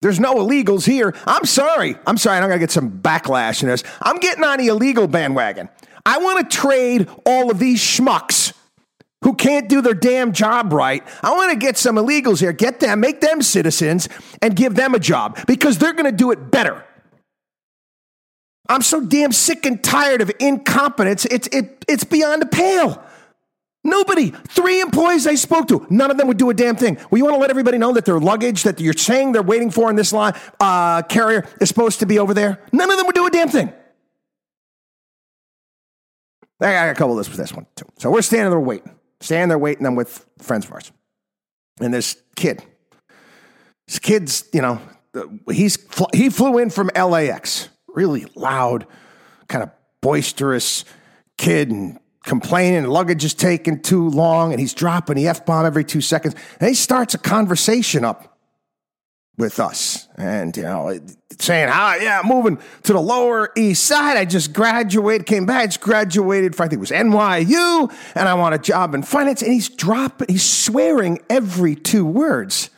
There's 0.03 0.19
no 0.19 0.35
illegals 0.35 0.85
here. 0.85 1.15
I'm 1.25 1.45
sorry. 1.45 1.97
I'm 2.05 2.19
sorry. 2.19 2.39
I'm 2.39 2.49
going 2.49 2.59
to 2.59 2.59
get 2.59 2.73
some 2.73 2.99
backlash 3.01 3.63
in 3.63 3.69
this. 3.69 3.85
I'm 4.03 4.19
getting 4.19 4.43
on 4.43 4.59
the 4.59 4.67
illegal 4.67 5.07
bandwagon. 5.07 5.69
I 6.05 6.19
want 6.19 6.51
to 6.51 6.57
trade 6.57 7.09
all 7.25 7.51
of 7.51 7.61
these 7.61 7.81
schmucks 7.81 8.56
who 9.23 9.35
can't 9.35 9.69
do 9.69 9.81
their 9.81 9.95
damn 9.95 10.33
job 10.33 10.73
right. 10.73 11.03
I 11.23 11.35
want 11.35 11.51
to 11.53 11.59
get 11.59 11.77
some 11.77 11.97
illegals 11.97 12.41
here, 12.41 12.53
get 12.53 12.81
them, 12.81 13.01
make 13.01 13.21
them 13.21 13.43
citizens, 13.43 14.09
and 14.43 14.55
give 14.55 14.75
them 14.75 14.95
a 14.95 14.99
job 14.99 15.39
because 15.47 15.79
they're 15.79 15.95
going 15.95 16.05
to 16.05 16.13
do 16.13 16.31
it 16.31 16.51
better. 16.51 16.85
I'm 18.69 18.83
so 18.83 19.01
damn 19.01 19.33
sick 19.33 19.65
and 19.65 19.83
tired 19.83 20.21
of 20.21 20.31
incompetence. 20.41 21.25
It's, 21.27 21.47
it, 21.49 21.85
it's 21.89 22.05
beyond 22.05 22.43
the 22.43 22.47
pale. 22.47 23.03
Nobody. 23.85 24.33
Three 24.49 24.81
employees 24.81 25.29
I 25.29 25.37
spoke 25.37 25.69
to, 25.69 25.87
none 25.89 26.11
of 26.11 26.17
them 26.17 26.27
would 26.27 26.39
do 26.39 26.51
a 26.51 26.55
damn 26.55 26.75
thing. 26.75 26.99
Well, 27.09 27.19
you 27.19 27.25
want 27.25 27.37
to 27.37 27.41
let 27.41 27.51
everybody 27.51 27.79
know 27.79 27.93
that 27.93 28.05
their 28.05 28.19
luggage 28.19 28.65
that 28.65 28.81
you're 28.81 28.95
saying 28.95 29.31
they're 29.31 29.43
waiting 29.43 29.71
for 29.71 29.89
in 29.89 29.95
this 29.97 30.13
line 30.13 30.35
uh, 30.59 31.03
carrier 31.03 31.47
is 31.61 31.69
supposed 31.69 32.01
to 32.01 32.07
be 32.07 32.19
over 32.19 32.35
there? 32.35 32.61
None 32.73 32.91
of 32.91 32.97
them 32.97 33.07
would 33.07 33.15
do 33.15 33.27
a 33.27 33.31
damn 33.31 33.49
thing. 33.49 33.73
I 36.61 36.73
got 36.73 36.89
a 36.89 36.95
couple 36.95 37.13
of 37.13 37.19
this 37.19 37.29
with 37.29 37.39
this 37.39 37.53
one 37.53 37.67
too. 37.77 37.87
So 37.99 38.11
we're 38.11 38.23
standing 38.23 38.51
there 38.51 38.59
waiting, 38.59 38.96
standing 39.21 39.49
there 39.49 39.59
waiting. 39.59 39.87
I'm 39.87 39.95
with 39.95 40.27
friends 40.39 40.67
of 40.67 40.73
ours, 40.73 40.93
and 41.81 41.93
this 41.93 42.17
kid, 42.35 42.63
this 43.87 43.99
kid's, 43.99 44.49
you 44.53 44.63
know, 44.63 44.81
he's 45.51 45.79
he 46.15 46.31
flew 46.31 46.59
in 46.59 46.71
from 46.71 46.91
LAX, 46.97 47.69
really 47.89 48.27
loud, 48.35 48.87
kind 49.49 49.63
of 49.63 49.71
boisterous 50.01 50.85
kid, 51.39 51.71
and 51.71 51.99
complaining 52.27 52.85
luggage 52.85 53.25
is 53.25 53.35
taking 53.35 53.81
too 53.81 54.11
long 54.11 54.53
and 54.53 54.61
he's 54.61 54.75
dropping 54.75 55.17
the 55.17 55.29
F 55.29 55.47
bomb 55.47 55.65
every 55.65 55.85
two 55.85 56.01
seconds. 56.01 56.35
And 56.61 56.69
he 56.69 56.75
starts 56.75 57.15
a 57.15 57.19
conversation 57.19 58.05
up 58.05 58.36
with 59.39 59.61
us. 59.61 60.09
and 60.17 60.57
you 60.57 60.63
know, 60.63 60.99
saying, 61.39 61.69
"Hi, 61.69 61.99
yeah, 61.99 62.23
moving 62.25 62.59
to 62.85 62.93
the 62.93 63.01
Lower 63.01 63.53
East 63.57 63.85
Side. 63.85 64.17
I 64.17 64.25
just 64.25 64.53
graduated, 64.53 65.27
came 65.27 65.45
back, 65.45 65.67
just 65.67 65.81
graduated. 65.81 66.55
I 66.55 66.57
think 66.57 66.75
it 66.75 66.81
was 66.81 66.91
NYU, 66.91 67.93
and 68.15 68.29
I 68.29 68.35
want 68.35 68.55
a 68.55 68.59
job 68.59 68.95
in 68.95 69.03
finance." 69.03 69.43
And 69.43 69.53
he's 69.53 69.69
dropping, 69.69 70.29
he's 70.31 70.45
swearing 70.45 71.19
every 71.29 71.75
two 71.75 72.07
words. 72.07 72.71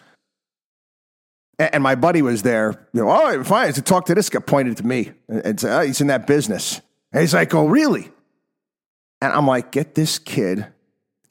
And 1.58 1.82
my 1.82 1.96
buddy 1.96 2.22
was 2.22 2.42
there, 2.42 2.86
you 2.92 3.02
know, 3.02 3.10
oh, 3.10 3.42
fine. 3.42 3.72
To 3.72 3.82
talk 3.82 4.06
to 4.06 4.14
this 4.14 4.30
guy, 4.30 4.38
pointed 4.38 4.76
to 4.76 4.86
me 4.86 5.10
and 5.28 5.58
said, 5.58 5.76
oh, 5.76 5.84
he's 5.84 6.00
in 6.00 6.06
that 6.06 6.24
business. 6.24 6.80
And 7.12 7.20
he's 7.20 7.34
like, 7.34 7.52
oh, 7.52 7.66
really? 7.66 8.08
And 9.20 9.32
I'm 9.32 9.46
like, 9.46 9.72
get 9.72 9.96
this 9.96 10.20
kid, 10.20 10.66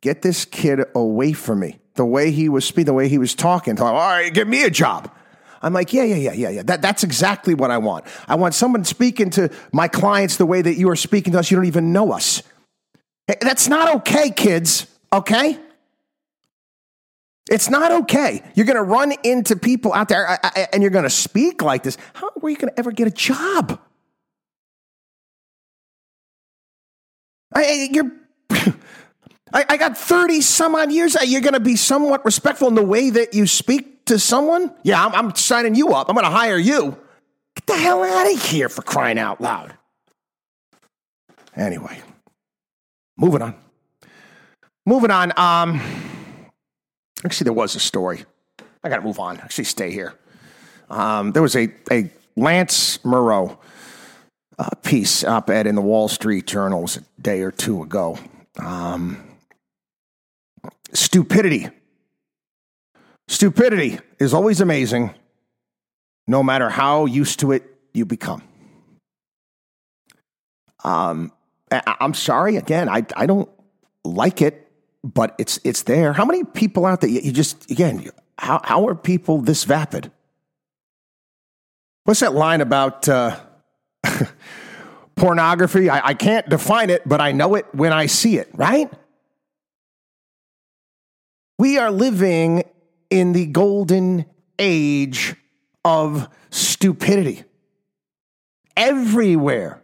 get 0.01 0.21
this 0.21 0.43
kid 0.43 0.81
away 0.93 1.31
from 1.31 1.61
me. 1.61 1.79
The 1.95 2.05
way 2.05 2.31
he 2.31 2.49
was 2.49 2.65
speaking, 2.65 2.87
the 2.87 2.93
way 2.93 3.07
he 3.07 3.17
was 3.17 3.33
talking, 3.33 3.79
all 3.79 3.93
right, 3.93 4.33
give 4.33 4.49
me 4.49 4.63
a 4.63 4.69
job. 4.69 5.09
I'm 5.61 5.73
like, 5.73 5.93
yeah, 5.93 6.03
yeah, 6.03 6.15
yeah, 6.15 6.33
yeah, 6.33 6.49
yeah. 6.49 6.63
That, 6.63 6.81
that's 6.81 7.03
exactly 7.03 7.53
what 7.53 7.71
I 7.71 7.77
want. 7.77 8.05
I 8.27 8.35
want 8.35 8.53
someone 8.53 8.83
speaking 8.83 9.29
to 9.31 9.49
my 9.71 9.87
clients 9.87 10.37
the 10.37 10.45
way 10.45 10.61
that 10.61 10.75
you 10.75 10.89
are 10.89 10.95
speaking 10.95 11.33
to 11.33 11.39
us. 11.39 11.51
You 11.51 11.57
don't 11.57 11.65
even 11.65 11.91
know 11.93 12.11
us. 12.11 12.43
That's 13.41 13.67
not 13.67 13.95
okay, 13.97 14.29
kids, 14.29 14.87
okay? 15.11 15.59
It's 17.49 17.69
not 17.69 17.91
okay. 18.03 18.43
You're 18.55 18.65
going 18.65 18.77
to 18.77 18.83
run 18.83 19.13
into 19.23 19.55
people 19.55 19.93
out 19.93 20.09
there 20.09 20.27
uh, 20.27 20.37
uh, 20.43 20.65
and 20.73 20.81
you're 20.81 20.91
going 20.91 21.03
to 21.03 21.09
speak 21.09 21.61
like 21.61 21.83
this. 21.83 21.97
How 22.13 22.29
are 22.41 22.49
you 22.49 22.57
going 22.57 22.73
to 22.73 22.79
ever 22.79 22.91
get 22.91 23.07
a 23.07 23.11
job? 23.11 23.79
I, 27.53 27.89
you're, 27.91 28.11
I, 29.53 29.65
I 29.69 29.77
got 29.77 29.97
30 29.97 30.41
some 30.41 30.75
odd 30.75 30.91
years. 30.91 31.15
You're 31.23 31.41
going 31.41 31.53
to 31.53 31.59
be 31.59 31.75
somewhat 31.75 32.25
respectful 32.25 32.67
in 32.67 32.75
the 32.75 32.83
way 32.83 33.09
that 33.09 33.33
you 33.33 33.47
speak 33.47 34.05
to 34.05 34.19
someone? 34.19 34.73
Yeah, 34.83 35.05
I'm, 35.05 35.13
I'm 35.15 35.35
signing 35.35 35.75
you 35.75 35.89
up. 35.93 36.09
I'm 36.09 36.15
going 36.15 36.25
to 36.25 36.31
hire 36.31 36.57
you. 36.57 36.97
Get 37.55 37.65
the 37.67 37.77
hell 37.77 38.03
out 38.03 38.31
of 38.31 38.41
here 38.41 38.69
for 38.69 38.81
crying 38.81 39.17
out 39.17 39.41
loud. 39.41 39.73
Anyway, 41.55 41.99
moving 43.17 43.41
on. 43.41 43.55
Moving 44.85 45.11
on. 45.11 45.33
Um, 45.37 45.81
Actually, 47.25 47.45
there 47.45 47.53
was 47.53 47.75
a 47.75 47.79
story. 47.79 48.23
I 48.83 48.89
got 48.89 48.97
to 48.97 49.01
move 49.01 49.19
on. 49.19 49.37
Actually, 49.39 49.63
stay 49.65 49.91
here. 49.91 50.13
Um, 50.89 51.31
there 51.31 51.41
was 51.41 51.55
a, 51.55 51.69
a 51.91 52.09
Lance 52.35 53.03
Morrow 53.03 53.59
uh, 54.59 54.69
piece 54.83 55.23
op 55.23 55.49
ed 55.49 55.67
in 55.67 55.75
the 55.75 55.81
Wall 55.81 56.07
Street 56.07 56.45
Journal 56.45 56.85
a 56.85 57.21
day 57.21 57.41
or 57.41 57.51
two 57.51 57.81
ago. 57.81 58.17
Um, 58.59 59.26
stupidity. 60.97 61.69
Stupidity 63.27 63.99
is 64.19 64.33
always 64.33 64.61
amazing, 64.61 65.13
no 66.27 66.41
matter 66.43 66.69
how 66.69 67.05
used 67.05 67.39
to 67.41 67.51
it 67.51 67.63
you 67.93 68.05
become. 68.05 68.41
Um, 70.83 71.31
I, 71.71 71.97
I'm 71.99 72.13
sorry, 72.13 72.55
again, 72.55 72.87
I, 72.87 73.05
I 73.15 73.25
don't 73.25 73.49
like 74.03 74.41
it 74.41 74.67
but 75.13 75.35
it's 75.37 75.59
it's 75.63 75.83
there. 75.83 76.13
How 76.13 76.25
many 76.25 76.43
people 76.43 76.85
out 76.85 77.01
there? 77.01 77.09
You 77.09 77.31
just 77.31 77.69
again, 77.71 78.09
how 78.37 78.61
how 78.63 78.87
are 78.87 78.95
people 78.95 79.41
this 79.41 79.63
vapid? 79.63 80.11
What's 82.03 82.21
that 82.21 82.33
line 82.33 82.61
about 82.61 83.07
uh, 83.09 83.37
pornography? 85.15 85.89
I, 85.89 86.09
I 86.09 86.13
can't 86.13 86.47
define 86.49 86.89
it, 86.89 87.07
but 87.07 87.19
I 87.19 87.31
know 87.31 87.55
it 87.55 87.65
when 87.73 87.91
I 87.91 88.05
see 88.05 88.37
it. 88.37 88.49
Right? 88.53 88.91
We 91.57 91.77
are 91.77 91.91
living 91.91 92.63
in 93.09 93.33
the 93.33 93.45
golden 93.47 94.25
age 94.59 95.35
of 95.83 96.29
stupidity. 96.49 97.43
Everywhere. 98.75 99.81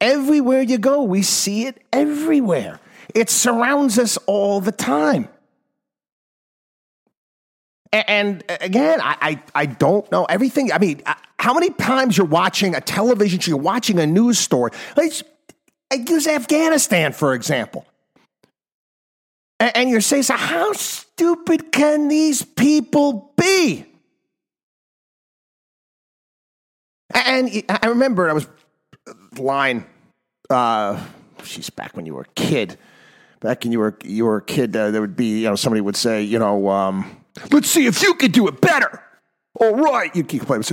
Everywhere 0.00 0.62
you 0.62 0.78
go, 0.78 1.02
we 1.02 1.22
see 1.22 1.66
it 1.66 1.82
everywhere. 1.92 2.80
It 3.14 3.30
surrounds 3.30 3.98
us 3.98 4.16
all 4.26 4.60
the 4.60 4.72
time. 4.72 5.28
And 7.92 8.42
again, 8.48 9.00
I, 9.00 9.16
I, 9.20 9.42
I, 9.54 9.66
don't 9.66 10.10
know 10.10 10.24
everything. 10.24 10.72
I 10.72 10.78
mean, 10.78 11.00
uh, 11.06 11.14
how 11.38 11.54
many 11.54 11.70
times 11.70 12.18
you're 12.18 12.26
watching 12.26 12.74
a 12.74 12.80
television 12.80 13.38
show, 13.38 13.50
you're 13.50 13.58
watching 13.58 14.00
a 14.00 14.06
news 14.06 14.36
story? 14.36 14.72
Let's 14.96 15.22
use 15.92 16.26
Afghanistan, 16.26 17.12
for 17.12 17.34
example. 17.34 17.86
And, 19.74 19.88
you're 19.88 20.00
saying, 20.00 20.24
so 20.24 20.34
how 20.34 20.72
stupid 20.72 21.72
can 21.72 22.08
these 22.08 22.42
people 22.42 23.32
be? 23.36 23.86
And 27.14 27.62
I 27.68 27.86
remember 27.86 28.28
I 28.28 28.32
was 28.32 28.48
line, 29.38 29.86
uh, 30.50 31.02
she's 31.44 31.70
back 31.70 31.96
when 31.96 32.06
you 32.06 32.14
were 32.14 32.22
a 32.22 32.34
kid 32.34 32.76
back 33.44 33.62
when 33.62 33.72
you 33.72 33.78
were 33.78 33.96
you 34.02 34.24
were 34.24 34.38
a 34.38 34.42
kid, 34.42 34.74
uh, 34.74 34.90
there 34.90 35.00
would 35.00 35.14
be 35.14 35.40
you 35.40 35.48
know 35.48 35.54
somebody 35.54 35.80
would 35.80 35.96
say 35.96 36.22
you 36.22 36.38
know 36.38 36.68
um, 36.68 37.22
let's 37.52 37.68
see 37.68 37.86
if 37.86 38.02
you 38.02 38.14
can 38.14 38.32
do 38.32 38.48
it 38.48 38.60
better. 38.60 39.00
All 39.60 39.76
right, 39.76 40.14
you 40.16 40.24
keep 40.24 40.42
playing, 40.46 40.64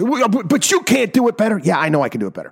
but 0.45 0.71
you 0.71 0.81
can't 0.81 1.13
do 1.13 1.27
it 1.27 1.37
better. 1.37 1.59
Yeah, 1.63 1.77
I 1.77 1.89
know 1.89 2.01
I 2.01 2.09
can 2.09 2.19
do 2.19 2.25
it 2.25 2.33
better. 2.33 2.51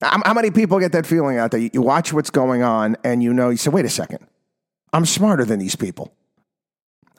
How 0.00 0.32
many 0.32 0.50
people 0.50 0.78
get 0.80 0.92
that 0.92 1.06
feeling 1.06 1.38
out 1.38 1.50
there? 1.50 1.60
You 1.60 1.82
watch 1.82 2.12
what's 2.12 2.30
going 2.30 2.62
on, 2.62 2.96
and 3.04 3.22
you 3.22 3.34
know 3.34 3.50
you 3.50 3.56
say, 3.56 3.70
"Wait 3.70 3.84
a 3.84 3.90
second, 3.90 4.26
I'm 4.92 5.04
smarter 5.04 5.44
than 5.44 5.58
these 5.58 5.76
people." 5.76 6.12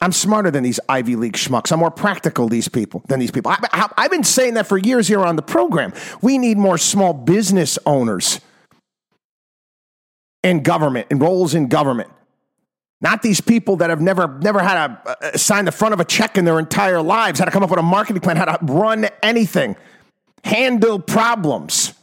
I'm 0.04 0.12
smarter 0.12 0.50
than 0.50 0.64
these 0.64 0.80
Ivy 0.90 1.16
League 1.16 1.34
schmucks. 1.34 1.72
I'm 1.72 1.80
more 1.80 1.92
practical 1.92 2.50
these 2.50 2.68
people 2.68 3.04
than 3.08 3.20
these 3.20 3.30
people. 3.30 3.52
I, 3.52 3.88
have 3.98 4.10
been 4.10 4.24
saying 4.24 4.56
that 4.56 4.66
for 4.66 4.80
years 4.80 5.08
here 5.08 5.20
on 5.20 5.36
the 5.36 5.44
program. 5.44 5.94
We 6.24 6.40
need 6.40 6.58
more 6.58 6.80
small 6.80 7.14
business 7.14 7.78
owners 7.86 8.42
in 10.44 10.64
government 10.64 11.08
and 11.12 11.22
roles 11.22 11.54
in 11.54 11.68
government. 11.68 12.10
Not 13.00 13.22
these 13.22 13.42
people 13.42 13.78
that 13.78 13.92
have 13.92 14.02
never 14.02 14.40
never 14.40 14.60
had 14.60 14.98
to 15.22 15.38
sign 15.38 15.66
the 15.66 15.72
front 15.72 15.94
of 15.94 16.00
a 16.00 16.06
check 16.06 16.36
in 16.36 16.46
their 16.46 16.58
entire 16.58 17.02
lives, 17.02 17.40
how 17.40 17.46
to 17.46 17.52
come 17.52 17.64
up 17.64 17.70
with 17.70 17.80
a 17.80 17.84
marketing 17.84 18.22
plan, 18.22 18.38
how 18.38 18.46
to 18.46 18.58
run 18.66 19.08
anything, 19.22 19.76
handle 20.44 21.00
problems. 21.00 21.94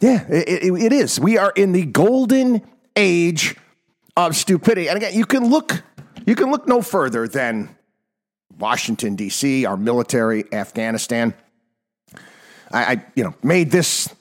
Yeah, 0.00 0.26
it, 0.28 0.64
it, 0.64 0.72
it 0.72 0.92
is. 0.92 1.18
We 1.18 1.38
are 1.38 1.52
in 1.54 1.72
the 1.72 1.84
golden 1.86 2.62
age 2.96 3.56
of 4.16 4.36
stupidity. 4.36 4.88
And 4.88 4.96
again, 4.96 5.14
you 5.14 5.24
can 5.24 5.48
look 5.48 5.82
you 6.26 6.34
can 6.34 6.50
look 6.50 6.66
no 6.66 6.80
further 6.80 7.28
than 7.28 7.76
Washington 8.58 9.14
D.C., 9.14 9.66
our 9.66 9.76
military, 9.76 10.44
Afghanistan. 10.52 11.34
I, 12.72 12.84
I 12.84 13.04
you 13.14 13.24
know 13.24 13.34
made 13.42 13.70
this 13.70 14.14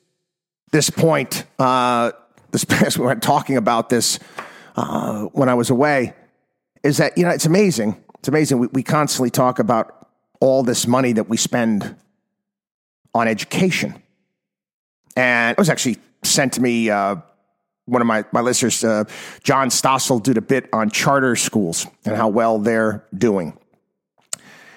this 0.72 0.90
point, 0.90 1.46
uh, 1.60 2.12
this 2.52 2.66
past 2.66 2.98
we 2.98 3.06
were 3.06 3.16
talking 3.16 3.58
about 3.58 3.90
this 3.90 4.20
uh, 4.76 5.24
when 5.26 5.50
I 5.50 5.54
was 5.54 5.70
away, 5.70 6.14
is 6.84 6.98
that 6.98 7.18
you 7.18 7.24
know 7.24 7.30
it's 7.30 7.46
amazing. 7.46 8.04
It's 8.20 8.28
amazing. 8.28 8.60
We, 8.60 8.68
we 8.68 8.84
constantly 8.84 9.30
talk 9.30 9.60
about 9.60 10.08
all 10.40 10.64
this 10.64 10.88
money 10.88 11.14
that 11.14 11.30
we 11.30 11.38
spend 11.38 11.96
on 13.14 13.28
education, 13.28 14.02
and 15.16 15.52
it 15.52 15.58
was 15.58 15.70
actually 15.70 15.98
sent 16.24 16.54
to 16.54 16.62
me. 16.62 16.90
Uh, 16.90 17.18
one 17.86 18.02
of 18.02 18.08
my, 18.08 18.24
my 18.32 18.40
listeners, 18.40 18.82
uh, 18.84 19.04
John 19.44 19.70
Stossel, 19.70 20.24
did 20.24 20.38
a 20.38 20.42
bit 20.42 20.70
on 20.72 20.90
charter 20.90 21.36
schools 21.36 21.86
and 22.06 22.16
how 22.16 22.30
well 22.30 22.60
they're 22.60 23.06
doing. 23.14 23.58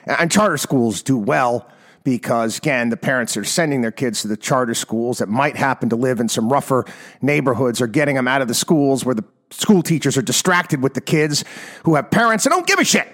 And 0.07 0.31
charter 0.31 0.57
schools 0.57 1.03
do 1.03 1.17
well 1.17 1.69
because 2.03 2.59
again, 2.59 2.89
the 2.89 2.97
parents 2.97 3.37
are 3.37 3.45
sending 3.45 3.81
their 3.81 3.91
kids 3.91 4.23
to 4.23 4.29
the 4.29 4.37
charter 4.37 4.75
schools 4.75 5.19
that 5.19 5.29
might 5.29 5.57
happen 5.57 5.89
to 5.89 5.97
live 5.97 6.21
in 6.21 6.29
some 6.29 6.53
rougher 6.53 6.85
neighborhoods 7.21 7.81
or 7.81 7.87
getting 7.87 8.15
them 8.15 8.29
out 8.29 8.43
of 8.43 8.49
the 8.49 8.55
schools 8.55 9.05
where 9.05 9.15
the 9.15 9.25
school 9.51 9.83
teachers 9.83 10.17
are 10.17 10.23
distracted 10.23 10.83
with 10.83 10.95
the 10.95 11.01
kids 11.01 11.45
who 11.85 11.95
have 11.97 12.11
parents 12.11 12.45
that 12.45 12.51
don't 12.51 12.67
give 12.67 12.79
a 12.79 12.85
shit. 12.85 13.09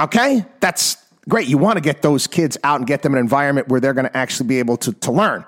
Okay? 0.00 0.44
That's 0.60 0.96
great. 1.28 1.48
You 1.48 1.58
want 1.58 1.76
to 1.76 1.80
get 1.80 2.02
those 2.02 2.26
kids 2.26 2.58
out 2.64 2.80
and 2.80 2.86
get 2.86 3.02
them 3.02 3.14
an 3.14 3.18
environment 3.18 3.68
where 3.68 3.80
they're 3.80 3.94
going 3.94 4.08
to 4.08 4.16
actually 4.16 4.48
be 4.48 4.58
able 4.58 4.76
to, 4.78 4.92
to 4.92 5.12
learn. 5.12 5.44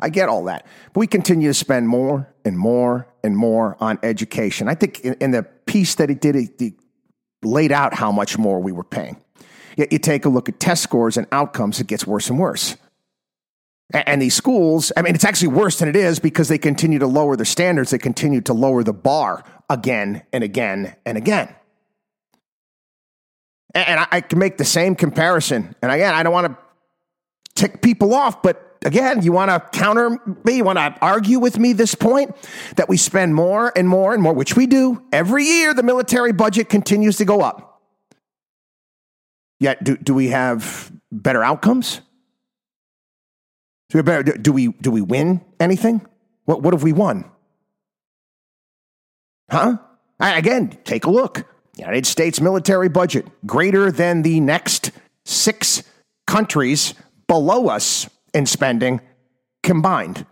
I 0.00 0.08
get 0.08 0.28
all 0.28 0.44
that. 0.44 0.66
But 0.92 1.00
we 1.00 1.06
continue 1.06 1.48
to 1.48 1.54
spend 1.54 1.88
more 1.88 2.32
and 2.44 2.58
more 2.58 3.08
and 3.24 3.36
more 3.36 3.76
on 3.80 3.98
education. 4.02 4.68
I 4.68 4.74
think 4.74 5.00
in, 5.00 5.14
in 5.14 5.30
the 5.32 5.42
piece 5.42 5.96
that 5.96 6.08
he 6.08 6.14
did, 6.14 6.34
he, 6.34 6.48
he 6.58 6.74
laid 7.42 7.72
out 7.72 7.94
how 7.94 8.12
much 8.12 8.38
more 8.38 8.60
we 8.60 8.72
were 8.72 8.84
paying. 8.84 9.22
Yet 9.76 9.92
you 9.92 9.98
take 9.98 10.24
a 10.24 10.28
look 10.28 10.48
at 10.48 10.58
test 10.58 10.82
scores 10.82 11.16
and 11.16 11.26
outcomes, 11.30 11.80
it 11.80 11.86
gets 11.86 12.06
worse 12.06 12.30
and 12.30 12.38
worse. 12.38 12.76
And 13.92 14.20
these 14.20 14.34
schools, 14.34 14.92
I 14.96 15.02
mean, 15.02 15.14
it's 15.14 15.24
actually 15.24 15.48
worse 15.48 15.78
than 15.78 15.88
it 15.88 15.96
is 15.96 16.18
because 16.18 16.48
they 16.48 16.58
continue 16.58 16.98
to 16.98 17.06
lower 17.06 17.36
the 17.36 17.46
standards. 17.46 17.90
They 17.90 17.98
continue 17.98 18.42
to 18.42 18.52
lower 18.52 18.82
the 18.82 18.92
bar 18.92 19.44
again 19.70 20.22
and 20.32 20.44
again 20.44 20.94
and 21.06 21.16
again. 21.16 21.54
And 23.74 24.06
I 24.10 24.20
can 24.20 24.38
make 24.38 24.58
the 24.58 24.64
same 24.64 24.94
comparison. 24.94 25.74
And 25.80 25.90
again, 25.90 26.12
I 26.12 26.22
don't 26.22 26.32
want 26.32 26.48
to 26.48 26.58
tick 27.54 27.80
people 27.80 28.14
off, 28.14 28.42
but 28.42 28.67
again, 28.84 29.22
you 29.22 29.32
want 29.32 29.50
to 29.50 29.78
counter 29.78 30.18
me? 30.44 30.56
You 30.56 30.64
want 30.64 30.78
to 30.78 30.94
argue 31.00 31.38
with 31.38 31.58
me 31.58 31.72
this 31.72 31.94
point 31.94 32.34
that 32.76 32.88
we 32.88 32.96
spend 32.96 33.34
more 33.34 33.72
and 33.76 33.88
more 33.88 34.14
and 34.14 34.22
more, 34.22 34.32
which 34.32 34.56
we 34.56 34.66
do 34.66 35.02
every 35.12 35.44
year. 35.44 35.74
The 35.74 35.82
military 35.82 36.32
budget 36.32 36.68
continues 36.68 37.16
to 37.18 37.24
go 37.24 37.40
up. 37.40 37.82
Yet, 39.60 39.82
do, 39.82 39.96
do 39.96 40.14
we 40.14 40.28
have 40.28 40.92
better 41.10 41.42
outcomes? 41.42 42.00
Do 43.90 43.98
we, 43.98 44.02
better, 44.02 44.22
do 44.22 44.52
we 44.52 44.68
do 44.68 44.90
we 44.90 45.00
win 45.00 45.40
anything? 45.58 46.06
What 46.44 46.62
what 46.62 46.74
have 46.74 46.82
we 46.82 46.92
won? 46.92 47.24
Huh? 49.50 49.78
Again, 50.20 50.78
take 50.84 51.06
a 51.06 51.10
look. 51.10 51.46
United 51.76 52.06
States 52.06 52.40
military 52.40 52.88
budget 52.88 53.26
greater 53.46 53.90
than 53.90 54.22
the 54.22 54.40
next 54.40 54.90
six 55.24 55.82
countries 56.26 56.94
below 57.28 57.68
us 57.68 58.08
in 58.38 58.46
spending 58.46 59.00
combined. 59.62 60.24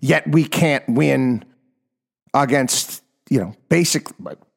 Yet 0.00 0.26
we 0.26 0.44
can't 0.44 0.88
win 0.88 1.44
against, 2.34 3.04
you 3.30 3.38
know, 3.38 3.54
basic 3.68 4.08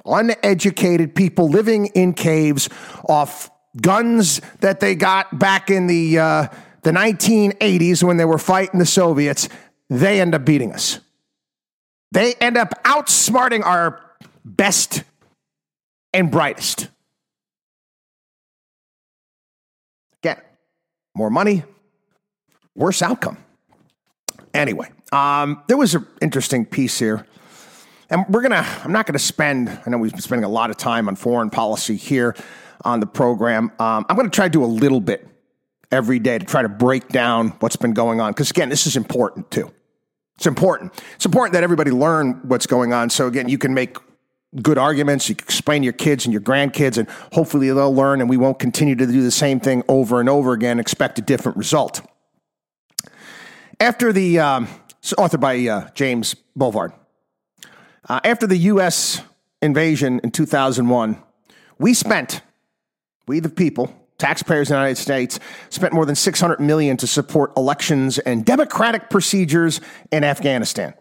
uneducated 0.06 1.13
people 1.13 1.50
living 1.50 1.88
in 1.88 2.13
caves 2.13 2.70
off 3.10 3.51
guns 3.82 4.39
that 4.62 4.80
they 4.80 4.96
got 4.96 5.38
back 5.38 5.70
in 5.70 5.88
the 5.88 6.18
uh, 6.18 6.48
the 6.84 6.92
1980s 6.92 8.01
when 8.01 8.18
they 8.18 8.25
were 8.25 8.38
fighting 8.38 8.80
the 8.80 8.86
Soviets. 8.86 9.50
They 9.89 10.22
end 10.22 10.34
up 10.34 10.46
beating 10.46 10.72
us. 10.72 11.00
They 12.12 12.34
end 12.36 12.58
up 12.58 12.82
outsmarting 12.84 13.63
our 13.63 14.01
best 14.46 15.04
and 16.13 16.32
brightest. 16.32 16.88
Again, 20.24 20.42
more 21.15 21.29
money, 21.29 21.63
worse 22.75 23.01
outcome. 23.01 23.38
Anyway, 24.53 24.91
um, 25.12 25.63
there 25.67 25.77
was 25.77 25.95
an 25.95 26.05
interesting 26.22 26.65
piece 26.65 27.00
here. 27.00 27.25
And 28.10 28.24
we're 28.29 28.41
going 28.41 28.51
to, 28.51 28.67
I'm 28.84 28.91
not 28.91 29.07
going 29.07 29.13
to 29.13 29.24
spend, 29.24 29.69
I 29.69 29.89
know 29.89 29.98
we've 29.98 30.12
been 30.12 30.22
spending 30.22 30.45
a 30.45 30.50
lot 30.50 30.69
of 30.69 30.77
time 30.77 31.07
on 31.07 31.15
foreign 31.15 31.50
policy 31.50 31.95
here 31.95 32.36
on 32.84 33.00
the 33.00 33.07
program. 33.07 33.72
Um, 33.79 34.05
I'm 34.07 34.15
going 34.15 34.29
to 34.29 34.36
try 34.36 34.45
to 34.45 34.51
do 34.51 34.63
a 34.63 34.67
little 34.67 35.01
bit 35.01 35.27
every 35.91 36.19
day 36.19 36.38
to 36.38 36.45
try 36.45 36.62
to 36.62 36.69
break 36.69 37.07
down 37.10 37.50
what's 37.60 37.75
been 37.75 37.93
going 37.93 38.22
on. 38.22 38.31
Because 38.31 38.51
again, 38.51 38.69
this 38.69 38.86
is 38.86 38.95
important 38.95 39.50
too. 39.50 39.72
It's 40.36 40.45
important. 40.45 40.93
It's 41.15 41.25
important 41.25 41.53
that 41.53 41.63
everybody 41.63 41.91
learn 41.91 42.41
what's 42.43 42.67
going 42.67 42.93
on. 42.93 43.10
So 43.10 43.25
again, 43.27 43.50
you 43.50 43.57
can 43.57 43.74
make 43.74 43.98
good 44.62 44.77
arguments. 44.77 45.29
You 45.29 45.35
can 45.35 45.45
explain 45.45 45.81
to 45.81 45.85
your 45.85 45.93
kids 45.93 46.25
and 46.25 46.33
your 46.33 46.41
grandkids, 46.41 46.97
and 46.97 47.09
hopefully 47.33 47.67
they'll 47.67 47.93
learn, 47.93 48.21
and 48.21 48.29
we 48.29 48.38
won't 48.38 48.59
continue 48.59 48.95
to 48.95 49.05
do 49.05 49.21
the 49.21 49.31
same 49.31 49.59
thing 49.59 49.83
over 49.88 50.19
and 50.19 50.29
over 50.29 50.53
again, 50.53 50.79
expect 50.79 51.19
a 51.19 51.21
different 51.21 51.57
result. 51.57 52.01
After 53.79 54.13
the, 54.13 54.39
um, 54.39 54.67
authored 55.03 55.41
by 55.41 55.67
uh, 55.67 55.89
James 55.93 56.35
Bovard, 56.57 56.93
uh, 58.07 58.19
after 58.24 58.47
the 58.47 58.57
U.S. 58.57 59.21
invasion 59.62 60.19
in 60.24 60.31
2001, 60.31 61.21
we 61.77 61.93
spent, 61.93 62.41
we 63.27 63.39
the 63.39 63.50
people, 63.50 63.93
taxpayers 64.17 64.69
in 64.69 64.75
the 64.75 64.79
United 64.79 65.01
States, 65.01 65.39
spent 65.69 65.93
more 65.93 66.05
than 66.05 66.15
600 66.15 66.59
million 66.59 66.97
to 66.97 67.07
support 67.07 67.51
elections 67.57 68.17
and 68.19 68.45
democratic 68.45 69.09
procedures 69.09 69.81
in 70.12 70.24
Afghanistan. 70.24 70.93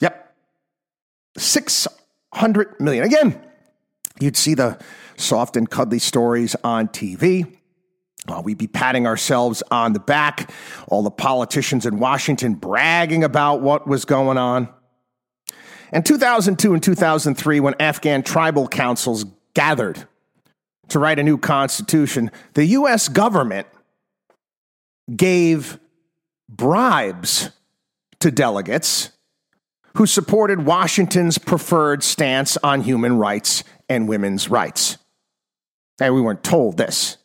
Yep. 0.00 0.34
600 2.34 2.80
million. 2.80 3.04
Again, 3.04 3.40
you'd 4.20 4.36
see 4.36 4.54
the 4.54 4.78
soft 5.16 5.56
and 5.56 5.68
cuddly 5.68 5.98
stories 5.98 6.54
on 6.62 6.88
TV. 6.88 7.56
Uh, 8.28 8.42
we'd 8.44 8.58
be 8.58 8.66
patting 8.66 9.06
ourselves 9.06 9.62
on 9.70 9.92
the 9.92 10.00
back, 10.00 10.50
all 10.88 11.02
the 11.02 11.10
politicians 11.10 11.86
in 11.86 11.98
Washington 11.98 12.54
bragging 12.54 13.24
about 13.24 13.62
what 13.62 13.86
was 13.86 14.04
going 14.04 14.36
on. 14.36 14.68
In 15.92 16.02
2002 16.02 16.74
and 16.74 16.82
2003, 16.82 17.60
when 17.60 17.74
Afghan 17.80 18.22
tribal 18.22 18.68
councils 18.68 19.24
gathered 19.54 20.06
to 20.88 20.98
write 20.98 21.18
a 21.18 21.22
new 21.22 21.38
constitution, 21.38 22.30
the 22.54 22.66
U.S. 22.66 23.08
government 23.08 23.66
gave 25.14 25.78
bribes 26.48 27.50
to 28.20 28.30
delegates 28.30 29.10
who 29.98 30.06
supported 30.06 30.64
Washington's 30.64 31.38
preferred 31.38 32.04
stance 32.04 32.56
on 32.58 32.82
human 32.82 33.18
rights 33.18 33.64
and 33.88 34.08
women's 34.08 34.48
rights. 34.48 34.96
And 36.00 36.14
we 36.14 36.20
weren't 36.20 36.44
told 36.44 36.76
this. 36.76 37.16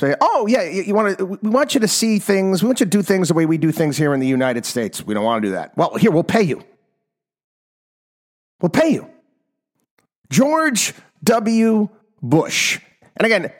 Say, 0.00 0.16
oh 0.20 0.48
yeah, 0.48 0.62
you 0.62 0.92
want 0.92 1.16
to? 1.16 1.24
We 1.24 1.48
want 1.48 1.74
you 1.74 1.80
to 1.80 1.86
see 1.86 2.18
things. 2.18 2.60
We 2.60 2.66
want 2.66 2.80
you 2.80 2.86
to 2.86 2.90
do 2.90 3.02
things 3.02 3.28
the 3.28 3.34
way 3.34 3.46
we 3.46 3.56
do 3.56 3.70
things 3.70 3.96
here 3.96 4.12
in 4.12 4.18
the 4.18 4.26
United 4.26 4.66
States. 4.66 5.06
We 5.06 5.14
don't 5.14 5.22
want 5.22 5.42
to 5.42 5.48
do 5.48 5.52
that. 5.52 5.76
Well, 5.76 5.94
here 5.94 6.10
we'll 6.10 6.24
pay 6.24 6.42
you. 6.42 6.64
We'll 8.60 8.70
pay 8.70 8.88
you. 8.88 9.08
George 10.30 10.92
W. 11.22 11.88
Bush. 12.20 12.80
And 13.16 13.26
again, 13.26 13.52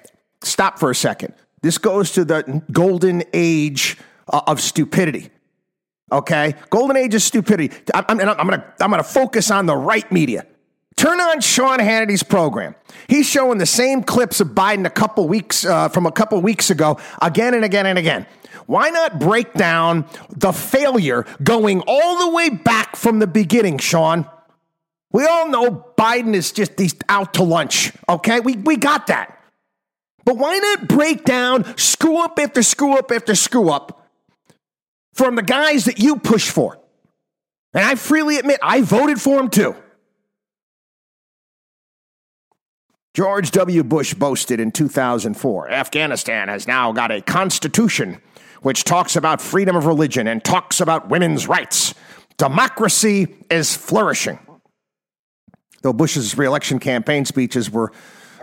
stop 0.42 0.80
for 0.80 0.90
a 0.90 0.96
second. 0.96 1.32
This 1.62 1.78
goes 1.78 2.10
to 2.12 2.24
the 2.24 2.64
golden 2.72 3.22
age 3.32 3.96
uh, 4.32 4.40
of 4.48 4.60
stupidity. 4.60 5.30
Okay, 6.14 6.54
golden 6.70 6.96
age 6.96 7.12
of 7.16 7.22
stupidity. 7.22 7.74
I'm, 7.92 8.04
I'm, 8.08 8.20
I'm 8.20 8.36
gonna 8.36 8.72
I'm 8.80 8.90
gonna 8.90 9.02
focus 9.02 9.50
on 9.50 9.66
the 9.66 9.76
right 9.76 10.10
media. 10.12 10.46
Turn 10.96 11.20
on 11.20 11.40
Sean 11.40 11.80
Hannity's 11.80 12.22
program. 12.22 12.76
He's 13.08 13.28
showing 13.28 13.58
the 13.58 13.66
same 13.66 14.04
clips 14.04 14.40
of 14.40 14.48
Biden 14.50 14.86
a 14.86 14.90
couple 14.90 15.26
weeks 15.26 15.64
uh, 15.64 15.88
from 15.88 16.06
a 16.06 16.12
couple 16.12 16.40
weeks 16.40 16.70
ago, 16.70 17.00
again 17.20 17.52
and 17.52 17.64
again 17.64 17.86
and 17.86 17.98
again. 17.98 18.26
Why 18.66 18.90
not 18.90 19.18
break 19.18 19.54
down 19.54 20.06
the 20.30 20.52
failure 20.52 21.26
going 21.42 21.82
all 21.88 22.26
the 22.26 22.32
way 22.32 22.48
back 22.48 22.94
from 22.94 23.18
the 23.18 23.26
beginning, 23.26 23.78
Sean? 23.78 24.24
We 25.10 25.26
all 25.26 25.48
know 25.48 25.84
Biden 25.98 26.34
is 26.34 26.52
just 26.52 26.78
he's 26.78 26.94
out 27.08 27.34
to 27.34 27.42
lunch. 27.42 27.92
Okay, 28.08 28.38
we, 28.38 28.54
we 28.54 28.76
got 28.76 29.08
that. 29.08 29.40
But 30.24 30.36
why 30.38 30.58
not 30.58 30.86
break 30.86 31.24
down 31.24 31.76
screw 31.76 32.22
up 32.22 32.38
after 32.38 32.62
screw 32.62 32.96
up 32.96 33.10
after 33.10 33.34
screw 33.34 33.68
up 33.68 34.03
from 35.14 35.36
the 35.36 35.42
guys 35.42 35.86
that 35.86 35.98
you 35.98 36.16
push 36.16 36.50
for? 36.50 36.78
And 37.72 37.84
I 37.84 37.94
freely 37.94 38.36
admit 38.36 38.60
I 38.62 38.82
voted 38.82 39.20
for 39.20 39.40
him 39.40 39.48
too. 39.48 39.74
George 43.14 43.52
W. 43.52 43.84
Bush 43.84 44.12
boasted 44.12 44.58
in 44.58 44.72
2004 44.72 45.70
Afghanistan 45.70 46.48
has 46.48 46.66
now 46.66 46.92
got 46.92 47.12
a 47.12 47.20
constitution 47.20 48.20
which 48.62 48.82
talks 48.84 49.14
about 49.14 49.40
freedom 49.40 49.76
of 49.76 49.86
religion 49.86 50.26
and 50.26 50.42
talks 50.42 50.80
about 50.80 51.08
women's 51.08 51.46
rights. 51.46 51.94
Democracy 52.38 53.28
is 53.50 53.76
flourishing. 53.76 54.38
Though 55.82 55.92
Bush's 55.92 56.36
reelection 56.36 56.78
campaign 56.78 57.24
speeches 57.26 57.70
were 57.70 57.92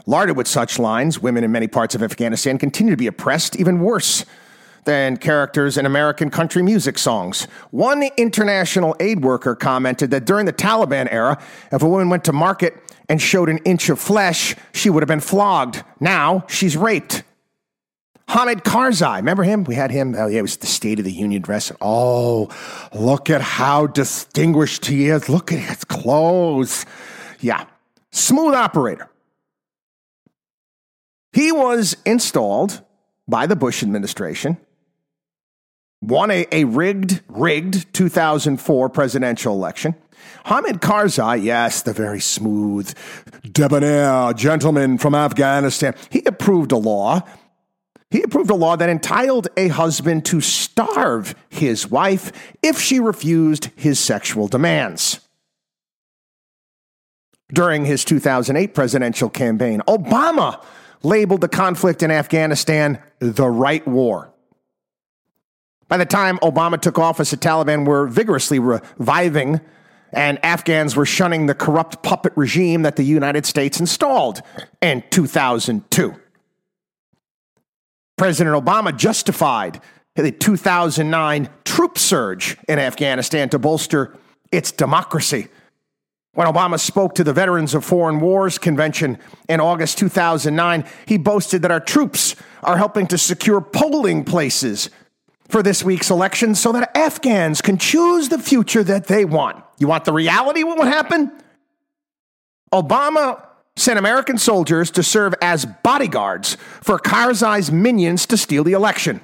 larded 0.05 0.37
with 0.37 0.47
such 0.47 0.77
lines, 0.77 1.19
women 1.19 1.43
in 1.43 1.51
many 1.51 1.67
parts 1.67 1.95
of 1.95 2.03
Afghanistan 2.03 2.57
continue 2.57 2.91
to 2.91 2.97
be 2.97 3.07
oppressed, 3.07 3.59
even 3.59 3.79
worse 3.79 4.25
than 4.85 5.17
characters 5.17 5.77
in 5.77 5.85
American 5.85 6.29
country 6.29 6.63
music 6.63 6.97
songs. 6.97 7.45
One 7.71 8.03
international 8.17 8.95
aid 8.99 9.23
worker 9.23 9.55
commented 9.55 10.11
that 10.11 10.25
during 10.25 10.45
the 10.45 10.53
Taliban 10.53 11.07
era, 11.11 11.41
if 11.71 11.81
a 11.81 11.87
woman 11.87 12.09
went 12.09 12.23
to 12.25 12.33
market 12.33 12.75
and 13.07 13.21
showed 13.21 13.49
an 13.49 13.57
inch 13.59 13.89
of 13.89 13.99
flesh, 13.99 14.55
she 14.73 14.89
would 14.89 15.03
have 15.03 15.07
been 15.07 15.19
flogged. 15.19 15.83
Now 15.99 16.45
she's 16.47 16.75
raped. 16.75 17.23
Hamid 18.27 18.63
Karzai, 18.63 19.17
remember 19.17 19.43
him? 19.43 19.65
We 19.65 19.75
had 19.75 19.91
him. 19.91 20.15
Oh, 20.17 20.27
yeah, 20.27 20.39
it 20.39 20.41
was 20.41 20.55
the 20.55 20.65
State 20.65 20.99
of 20.99 21.05
the 21.05 21.11
Union 21.11 21.41
dress. 21.41 21.69
Oh, 21.81 22.49
look 22.93 23.29
at 23.29 23.41
how 23.41 23.87
distinguished 23.87 24.85
he 24.85 25.09
is. 25.09 25.27
Look 25.27 25.51
at 25.51 25.59
his 25.59 25.83
clothes. 25.83 26.85
Yeah, 27.41 27.65
smooth 28.11 28.53
operator. 28.53 29.09
He 31.33 31.51
was 31.51 31.97
installed 32.05 32.81
by 33.27 33.47
the 33.47 33.55
Bush 33.55 33.83
administration, 33.83 34.57
won 36.01 36.31
a, 36.31 36.47
a 36.51 36.63
rigged, 36.65 37.21
rigged 37.27 37.93
2004 37.93 38.89
presidential 38.89 39.53
election. 39.53 39.95
Hamid 40.45 40.81
Karzai, 40.81 41.43
yes, 41.43 41.83
the 41.83 41.93
very 41.93 42.19
smooth, 42.19 42.93
debonair 43.51 44.33
gentleman 44.33 44.97
from 44.97 45.13
Afghanistan, 45.13 45.95
he 46.09 46.23
approved 46.25 46.71
a 46.71 46.77
law. 46.77 47.21
He 48.09 48.21
approved 48.23 48.49
a 48.49 48.55
law 48.55 48.75
that 48.75 48.89
entitled 48.89 49.47
a 49.55 49.69
husband 49.69 50.25
to 50.25 50.41
starve 50.41 51.35
his 51.49 51.89
wife 51.89 52.31
if 52.61 52.79
she 52.79 52.99
refused 52.99 53.69
his 53.75 53.99
sexual 53.99 54.47
demands 54.47 55.21
during 57.53 57.85
his 57.85 58.03
2008 58.05 58.73
presidential 58.73 59.29
campaign. 59.29 59.81
Obama 59.87 60.63
labeled 61.03 61.41
the 61.41 61.49
conflict 61.49 62.03
in 62.03 62.11
Afghanistan 62.11 62.99
the 63.19 63.47
right 63.47 63.85
war. 63.87 64.30
By 65.91 65.97
the 65.97 66.05
time 66.05 66.37
Obama 66.37 66.79
took 66.79 66.97
office, 66.97 67.31
the 67.31 67.37
Taliban 67.37 67.85
were 67.85 68.07
vigorously 68.07 68.59
reviving, 68.59 69.59
and 70.13 70.39
Afghans 70.41 70.95
were 70.95 71.05
shunning 71.05 71.47
the 71.47 71.53
corrupt 71.53 72.01
puppet 72.01 72.31
regime 72.37 72.83
that 72.83 72.95
the 72.95 73.03
United 73.03 73.45
States 73.45 73.77
installed 73.77 74.41
in 74.81 75.03
2002. 75.09 76.15
President 78.17 78.55
Obama 78.55 78.95
justified 78.95 79.81
the 80.15 80.31
2009 80.31 81.49
troop 81.65 81.97
surge 81.97 82.55
in 82.69 82.79
Afghanistan 82.79 83.49
to 83.49 83.59
bolster 83.59 84.15
its 84.49 84.71
democracy. 84.71 85.49
When 86.35 86.47
Obama 86.47 86.79
spoke 86.79 87.15
to 87.15 87.25
the 87.25 87.33
Veterans 87.33 87.75
of 87.75 87.83
Foreign 87.83 88.21
Wars 88.21 88.57
Convention 88.57 89.17
in 89.49 89.59
August 89.59 89.97
2009, 89.97 90.85
he 91.05 91.17
boasted 91.17 91.63
that 91.63 91.71
our 91.71 91.81
troops 91.81 92.37
are 92.63 92.77
helping 92.77 93.07
to 93.07 93.17
secure 93.17 93.59
polling 93.59 94.23
places 94.23 94.89
for 95.51 95.61
this 95.61 95.83
week's 95.83 96.09
election 96.09 96.55
so 96.55 96.71
that 96.71 96.95
Afghans 96.95 97.61
can 97.61 97.77
choose 97.77 98.29
the 98.29 98.39
future 98.39 98.83
that 98.83 99.07
they 99.07 99.25
want. 99.25 99.63
You 99.77 99.87
want 99.87 100.05
the 100.05 100.13
reality 100.13 100.63
what 100.63 100.77
would 100.77 100.87
happen? 100.87 101.31
Obama 102.73 103.45
sent 103.75 103.99
American 103.99 104.37
soldiers 104.37 104.91
to 104.91 105.03
serve 105.03 105.33
as 105.41 105.65
bodyguards 105.65 106.55
for 106.81 106.99
Karzai's 106.99 107.71
minions 107.71 108.25
to 108.27 108.37
steal 108.37 108.63
the 108.63 108.73
election. 108.73 109.21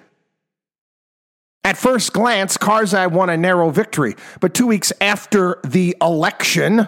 At 1.63 1.78
first 1.78 2.13
glance, 2.13 2.58
Karzai 2.58 3.12
won 3.12 3.30
a 3.30 3.36
narrow 3.36 3.70
victory, 3.70 4.16
but 4.40 4.54
two 4.54 4.68
weeks 4.68 4.94
after 5.02 5.60
the 5.66 5.98
election, 6.02 6.88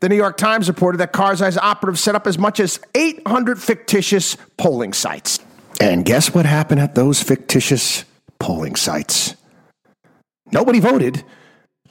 the 0.00 0.08
New 0.08 0.16
York 0.16 0.36
Times 0.36 0.68
reported 0.68 0.98
that 0.98 1.12
Karzai's 1.12 1.56
operatives 1.56 2.00
set 2.00 2.14
up 2.14 2.26
as 2.26 2.38
much 2.38 2.60
as 2.60 2.80
800 2.94 3.60
fictitious 3.60 4.36
polling 4.58 4.92
sites. 4.92 5.38
And 5.80 6.04
guess 6.04 6.34
what 6.34 6.44
happened 6.44 6.80
at 6.80 6.94
those 6.94 7.22
fictitious 7.22 8.04
polling 8.40 8.74
sites? 8.74 9.36
Nobody 10.50 10.80
voted, 10.80 11.22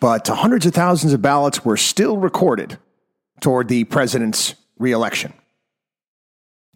but 0.01 0.27
hundreds 0.27 0.65
of 0.65 0.73
thousands 0.73 1.13
of 1.13 1.21
ballots 1.21 1.63
were 1.63 1.77
still 1.77 2.17
recorded 2.17 2.77
toward 3.39 3.69
the 3.69 3.85
president's 3.85 4.55
reelection. 4.77 5.33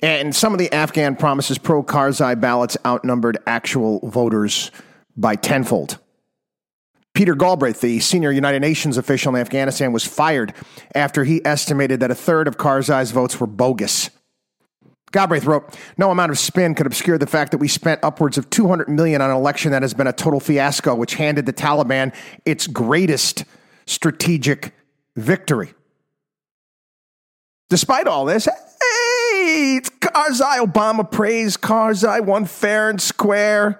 And 0.02 0.36
some 0.36 0.54
of 0.54 0.60
the 0.60 0.72
Afghan 0.74 1.16
promises 1.16 1.58
pro 1.58 1.84
Karzai 1.84 2.40
ballots 2.40 2.78
outnumbered 2.86 3.38
actual 3.48 4.00
voters 4.08 4.72
by 5.16 5.36
tenfold. 5.36 6.00
Peter 7.14 7.36
Galbraith, 7.36 7.80
the 7.82 8.00
senior 8.00 8.32
United 8.32 8.60
Nations 8.60 8.98
official 8.98 9.36
in 9.36 9.42
Afghanistan, 9.42 9.94
was 9.94 10.04
fired 10.04 10.54
after 10.96 11.24
he 11.24 11.46
estimated 11.46 12.00
that 12.00 12.12
a 12.12 12.16
third 12.16 12.48
of 12.48 12.58
Karzai's 12.58 13.12
votes 13.12 13.40
were 13.40 13.48
bogus. 13.48 14.10
Galbraith 15.14 15.46
wrote, 15.46 15.74
"No 15.98 16.12
amount 16.12 16.32
of 16.32 16.40
spin 16.40 16.76
could 16.76 16.86
obscure 16.86 17.18
the 17.18 17.28
fact 17.28 17.52
that 17.52 17.60
we 17.60 17.70
spent 17.70 18.04
upwards 18.04 18.38
of 18.38 18.50
200 18.50 18.90
million 18.90 19.22
on 19.22 19.30
an 19.30 19.36
election 19.38 19.72
that 19.72 19.82
has 19.82 19.94
been 19.94 20.08
a 20.08 20.12
total 20.12 20.42
fiasco, 20.42 20.94
which 20.94 21.14
handed 21.16 21.46
the 21.46 21.54
Taliban 21.54 22.12
its 22.44 22.68
greatest 22.68 23.46
strategic 23.86 24.74
victory." 25.16 25.74
Despite 27.70 28.08
all 28.08 28.26
this, 28.26 28.46
hey, 28.46 29.78
it's 29.78 29.90
Karzai. 29.90 30.60
Obama 30.60 31.10
praised 31.10 31.62
Karzai, 31.62 32.22
won 32.24 32.46
fair 32.46 32.90
and 32.90 33.02
square. 33.02 33.80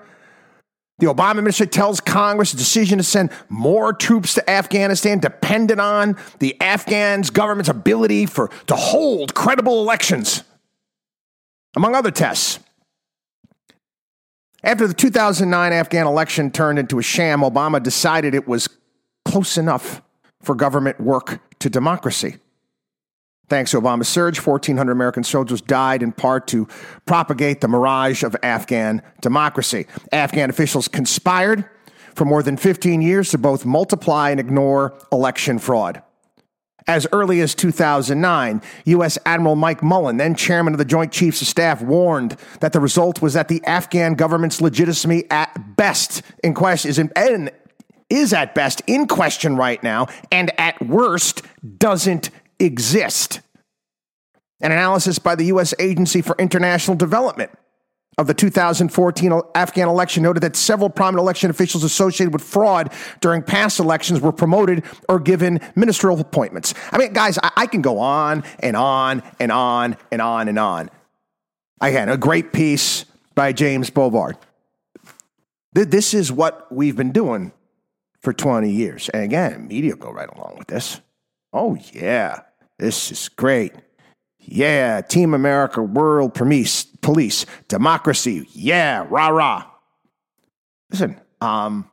The 1.00 1.08
Obama 1.08 1.40
administration 1.40 1.72
tells 1.72 2.00
Congress 2.00 2.52
the 2.52 2.58
decision 2.58 3.00
to 3.00 3.04
send 3.04 3.32
more 3.50 3.92
troops 3.92 4.36
to 4.36 4.50
Afghanistan 4.50 5.20
depended 5.20 5.80
on 5.80 6.16
the 6.40 6.60
Afghans' 6.62 7.30
government's 7.32 7.70
ability 7.70 8.28
for, 8.28 8.50
to 8.68 8.76
hold 8.76 9.34
credible 9.34 9.82
elections, 9.82 10.44
among 11.76 11.96
other 11.96 12.12
tests. 12.12 12.60
After 14.64 14.88
the 14.88 14.94
2009 14.94 15.74
Afghan 15.74 16.08
election 16.08 16.50
turned 16.50 16.80
into 16.80 17.00
a 17.00 17.04
sham, 17.04 17.42
Obama 17.42 17.84
decided 17.84 18.34
it 18.34 18.48
was 18.48 18.70
close 19.26 19.58
enough 19.58 20.02
for 20.42 20.56
government 20.56 21.00
work 21.02 21.42
to 21.60 21.70
democracy. 21.70 22.38
Thanks 23.50 23.72
to 23.72 23.82
Obama's 23.82 24.08
surge, 24.08 24.38
1,400 24.38 24.92
American 24.92 25.24
soldiers 25.24 25.62
died 25.62 26.02
in 26.02 26.14
part 26.14 26.48
to 26.48 26.68
propagate 27.06 27.60
the 27.60 27.68
mirage 27.68 28.24
of 28.24 28.36
Afghan 28.42 29.02
democracy. 29.22 29.86
Afghan 30.14 30.50
officials 30.50 30.88
conspired 30.88 31.66
for 32.16 32.24
more 32.24 32.42
than 32.42 32.56
15 32.56 33.02
years 33.02 33.32
to 33.32 33.38
both 33.38 33.66
multiply 33.66 34.30
and 34.30 34.40
ignore 34.40 34.98
election 35.12 35.60
fraud. 35.60 36.02
As 36.88 37.08
early 37.12 37.40
as 37.42 37.56
2009, 37.56 38.62
U.S. 38.86 39.18
Admiral 39.26 39.56
Mike 39.56 39.82
Mullen, 39.82 40.18
then 40.18 40.36
chairman 40.36 40.74
of 40.74 40.78
the 40.78 40.86
Joint 40.86 41.12
Chiefs 41.12 41.42
of 41.42 41.48
Staff, 41.48 41.82
warned 41.82 42.38
that 42.60 42.74
the 42.74 42.80
result 42.80 43.22
was 43.22 43.34
that 43.34 43.48
the 43.48 43.64
Afghan 43.66 44.16
government's 44.16 44.60
legitimacy 44.60 45.26
at 45.30 45.78
best 45.78 46.22
in 46.44 46.54
question 46.54 46.90
is, 46.90 47.00
in, 47.00 47.50
is 48.10 48.34
at 48.34 48.54
best 48.54 48.82
in 48.86 49.08
question 49.08 49.56
right 49.56 49.82
now, 49.82 50.08
and 50.32 50.52
at 50.60 50.82
worst 50.86 51.42
doesn't 51.78 52.30
exist. 52.60 53.40
An 54.62 54.72
analysis 54.72 55.20
by 55.20 55.36
the 55.36 55.46
U.S. 55.46 55.74
Agency 55.80 56.22
for 56.22 56.36
International 56.38 56.96
Development 56.96 57.52
of 58.18 58.28
the 58.28 58.34
2014 58.34 59.42
Afghan 59.56 59.88
election 59.88 60.24
noted 60.24 60.42
that 60.42 60.56
several 60.56 60.90
prominent 60.90 61.24
election 61.24 61.50
officials 61.50 61.84
associated 61.84 62.32
with 62.34 62.44
fraud 62.44 62.92
during 63.22 63.42
past 63.42 63.80
elections 63.80 64.22
were 64.22 64.32
promoted 64.32 64.84
or 65.10 65.20
given 65.20 65.60
ministerial 65.76 66.20
appointments. 66.20 66.74
I 66.92 66.98
mean, 66.98 67.14
guys, 67.14 67.38
I, 67.42 67.52
I 67.58 67.68
can 67.68 67.82
go 67.82 68.00
on 68.00 68.44
and 68.60 68.76
on 68.76 69.24
and 69.40 69.52
on 69.52 69.98
and 70.12 70.22
on 70.22 70.48
and 70.48 70.60
on. 70.60 70.90
Again, 71.82 72.10
a 72.10 72.18
great 72.18 72.54
piece 72.54 73.06
by 73.36 73.52
James 73.52 73.90
Bovard. 73.90 74.36
This 75.74 76.14
is 76.14 76.32
what 76.32 76.72
we've 76.72 76.96
been 76.96 77.12
doing 77.12 77.52
for 78.22 78.32
20 78.32 78.70
years. 78.70 79.10
And 79.10 79.24
again, 79.24 79.68
media 79.68 79.96
go 79.96 80.12
right 80.12 80.30
along 80.30 80.56
with 80.58 80.68
this. 80.68 81.02
Oh, 81.52 81.78
yeah, 81.92 82.42
this 82.78 83.12
is 83.12 83.28
great. 83.30 83.74
Yeah, 84.40 85.02
Team 85.02 85.34
America, 85.34 85.82
World 85.82 86.34
Police, 86.34 86.86
Police, 87.04 87.46
Democracy. 87.68 88.48
Yeah, 88.54 89.06
rah 89.10 89.28
rah. 89.28 89.66
Listen, 90.90 91.20
um, 91.42 91.90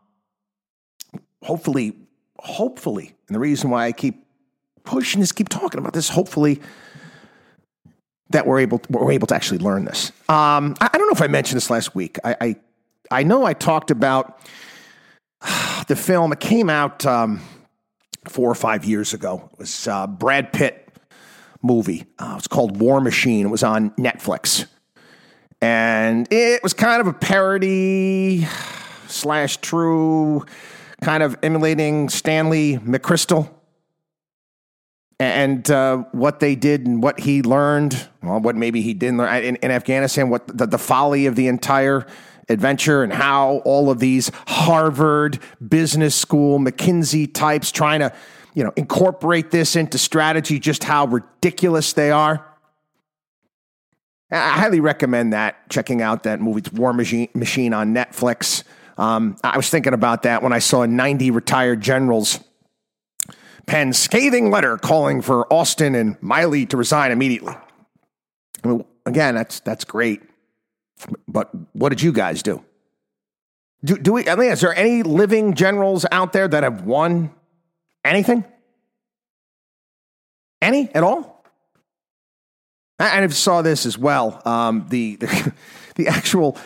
hopefully, 1.42 1.94
hopefully, 2.38 3.14
and 3.28 3.34
the 3.34 3.40
reason 3.40 3.70
why 3.70 3.86
I 3.86 3.92
keep 3.92 4.24
pushing 4.84 5.20
this, 5.20 5.32
keep 5.32 5.48
talking 5.48 5.78
about 5.78 5.92
this, 5.92 6.08
hopefully, 6.08 6.60
that 8.30 8.46
we're 8.46 8.60
able 8.60 8.78
to, 8.78 8.92
we're 8.92 9.12
able 9.12 9.26
to 9.26 9.34
actually 9.34 9.58
learn 9.58 9.84
this. 9.84 10.10
Um, 10.28 10.74
I, 10.80 10.90
I, 10.92 10.98
don't 10.98 11.06
know 11.08 11.12
if 11.12 11.22
I 11.22 11.26
mentioned 11.26 11.56
this 11.56 11.68
last 11.68 11.94
week. 11.94 12.18
I 12.24 12.36
I, 12.40 12.56
I 13.10 13.22
know 13.24 13.44
I 13.44 13.52
talked 13.52 13.90
about 13.90 14.40
the 15.88 15.96
film. 15.96 16.32
It 16.32 16.40
came 16.40 16.70
out. 16.70 17.04
Um, 17.04 17.40
four 18.28 18.50
or 18.50 18.54
five 18.54 18.84
years 18.84 19.14
ago. 19.14 19.48
It 19.52 19.58
was 19.58 19.88
uh, 19.88 20.06
Brad 20.06 20.52
Pitt 20.52 20.88
movie. 21.62 22.06
Uh, 22.18 22.34
it's 22.38 22.48
called 22.48 22.80
War 22.80 23.00
Machine. 23.00 23.46
It 23.46 23.50
was 23.50 23.62
on 23.62 23.90
Netflix, 23.90 24.66
and 25.60 26.26
it 26.30 26.62
was 26.62 26.72
kind 26.72 27.00
of 27.00 27.06
a 27.06 27.12
parody 27.12 28.46
slash 29.08 29.58
true, 29.58 30.44
kind 31.02 31.22
of 31.22 31.36
emulating 31.42 32.08
Stanley 32.08 32.78
McChrystal. 32.78 33.50
And 35.18 35.70
uh, 35.70 35.98
what 36.12 36.40
they 36.40 36.54
did 36.54 36.86
and 36.86 37.02
what 37.02 37.20
he 37.20 37.42
learned, 37.42 38.08
well, 38.22 38.40
what 38.40 38.56
maybe 38.56 38.80
he 38.80 38.94
didn't 38.94 39.18
learn 39.18 39.44
in, 39.44 39.56
in 39.56 39.70
Afghanistan, 39.70 40.30
what 40.30 40.46
the, 40.46 40.66
the 40.66 40.78
folly 40.78 41.26
of 41.26 41.36
the 41.36 41.46
entire 41.46 42.06
adventure 42.48 43.02
and 43.02 43.12
how 43.12 43.60
all 43.66 43.90
of 43.90 43.98
these 43.98 44.30
Harvard 44.46 45.38
Business 45.66 46.14
School, 46.14 46.58
McKinsey 46.58 47.32
types 47.32 47.70
trying 47.70 48.00
to, 48.00 48.12
you 48.54 48.64
know, 48.64 48.72
incorporate 48.76 49.50
this 49.50 49.76
into 49.76 49.98
strategy, 49.98 50.58
just 50.58 50.84
how 50.84 51.04
ridiculous 51.04 51.92
they 51.92 52.10
are. 52.10 52.49
I 54.30 54.50
highly 54.60 54.80
recommend 54.80 55.32
that, 55.32 55.68
checking 55.68 56.02
out 56.02 56.22
that 56.22 56.40
movie, 56.40 56.62
War 56.72 56.92
Machine, 56.92 57.28
Machine 57.34 57.72
on 57.74 57.92
Netflix. 57.94 58.62
Um, 58.96 59.36
I 59.42 59.56
was 59.56 59.70
thinking 59.70 59.92
about 59.92 60.22
that 60.22 60.42
when 60.42 60.52
I 60.52 60.58
saw 60.58 60.84
90 60.84 61.30
retired 61.30 61.80
generals 61.80 62.38
pen 63.66 63.92
scathing 63.92 64.50
letter 64.50 64.76
calling 64.76 65.22
for 65.22 65.50
Austin 65.52 65.94
and 65.94 66.20
Milley 66.20 66.68
to 66.68 66.76
resign 66.76 67.12
immediately. 67.12 67.54
I 68.64 68.68
mean, 68.68 68.84
again, 69.06 69.36
that's 69.36 69.60
that's 69.60 69.84
great. 69.84 70.22
But 71.28 71.50
what 71.72 71.90
did 71.90 72.02
you 72.02 72.12
guys 72.12 72.42
do? 72.42 72.62
Do, 73.82 73.96
do 73.96 74.12
we, 74.12 74.28
I 74.28 74.34
mean, 74.34 74.50
is 74.50 74.60
there 74.60 74.74
any 74.74 75.02
living 75.02 75.54
generals 75.54 76.04
out 76.12 76.34
there 76.34 76.46
that 76.46 76.62
have 76.62 76.82
won 76.82 77.32
anything? 78.04 78.44
Any 80.60 80.94
at 80.94 81.02
all? 81.02 81.39
I, 83.00 83.22
I 83.22 83.26
saw 83.28 83.62
this 83.62 83.86
as 83.86 83.98
well. 83.98 84.40
Um, 84.44 84.86
the, 84.88 85.16
the, 85.16 85.52
the 85.96 86.08
actual 86.08 86.56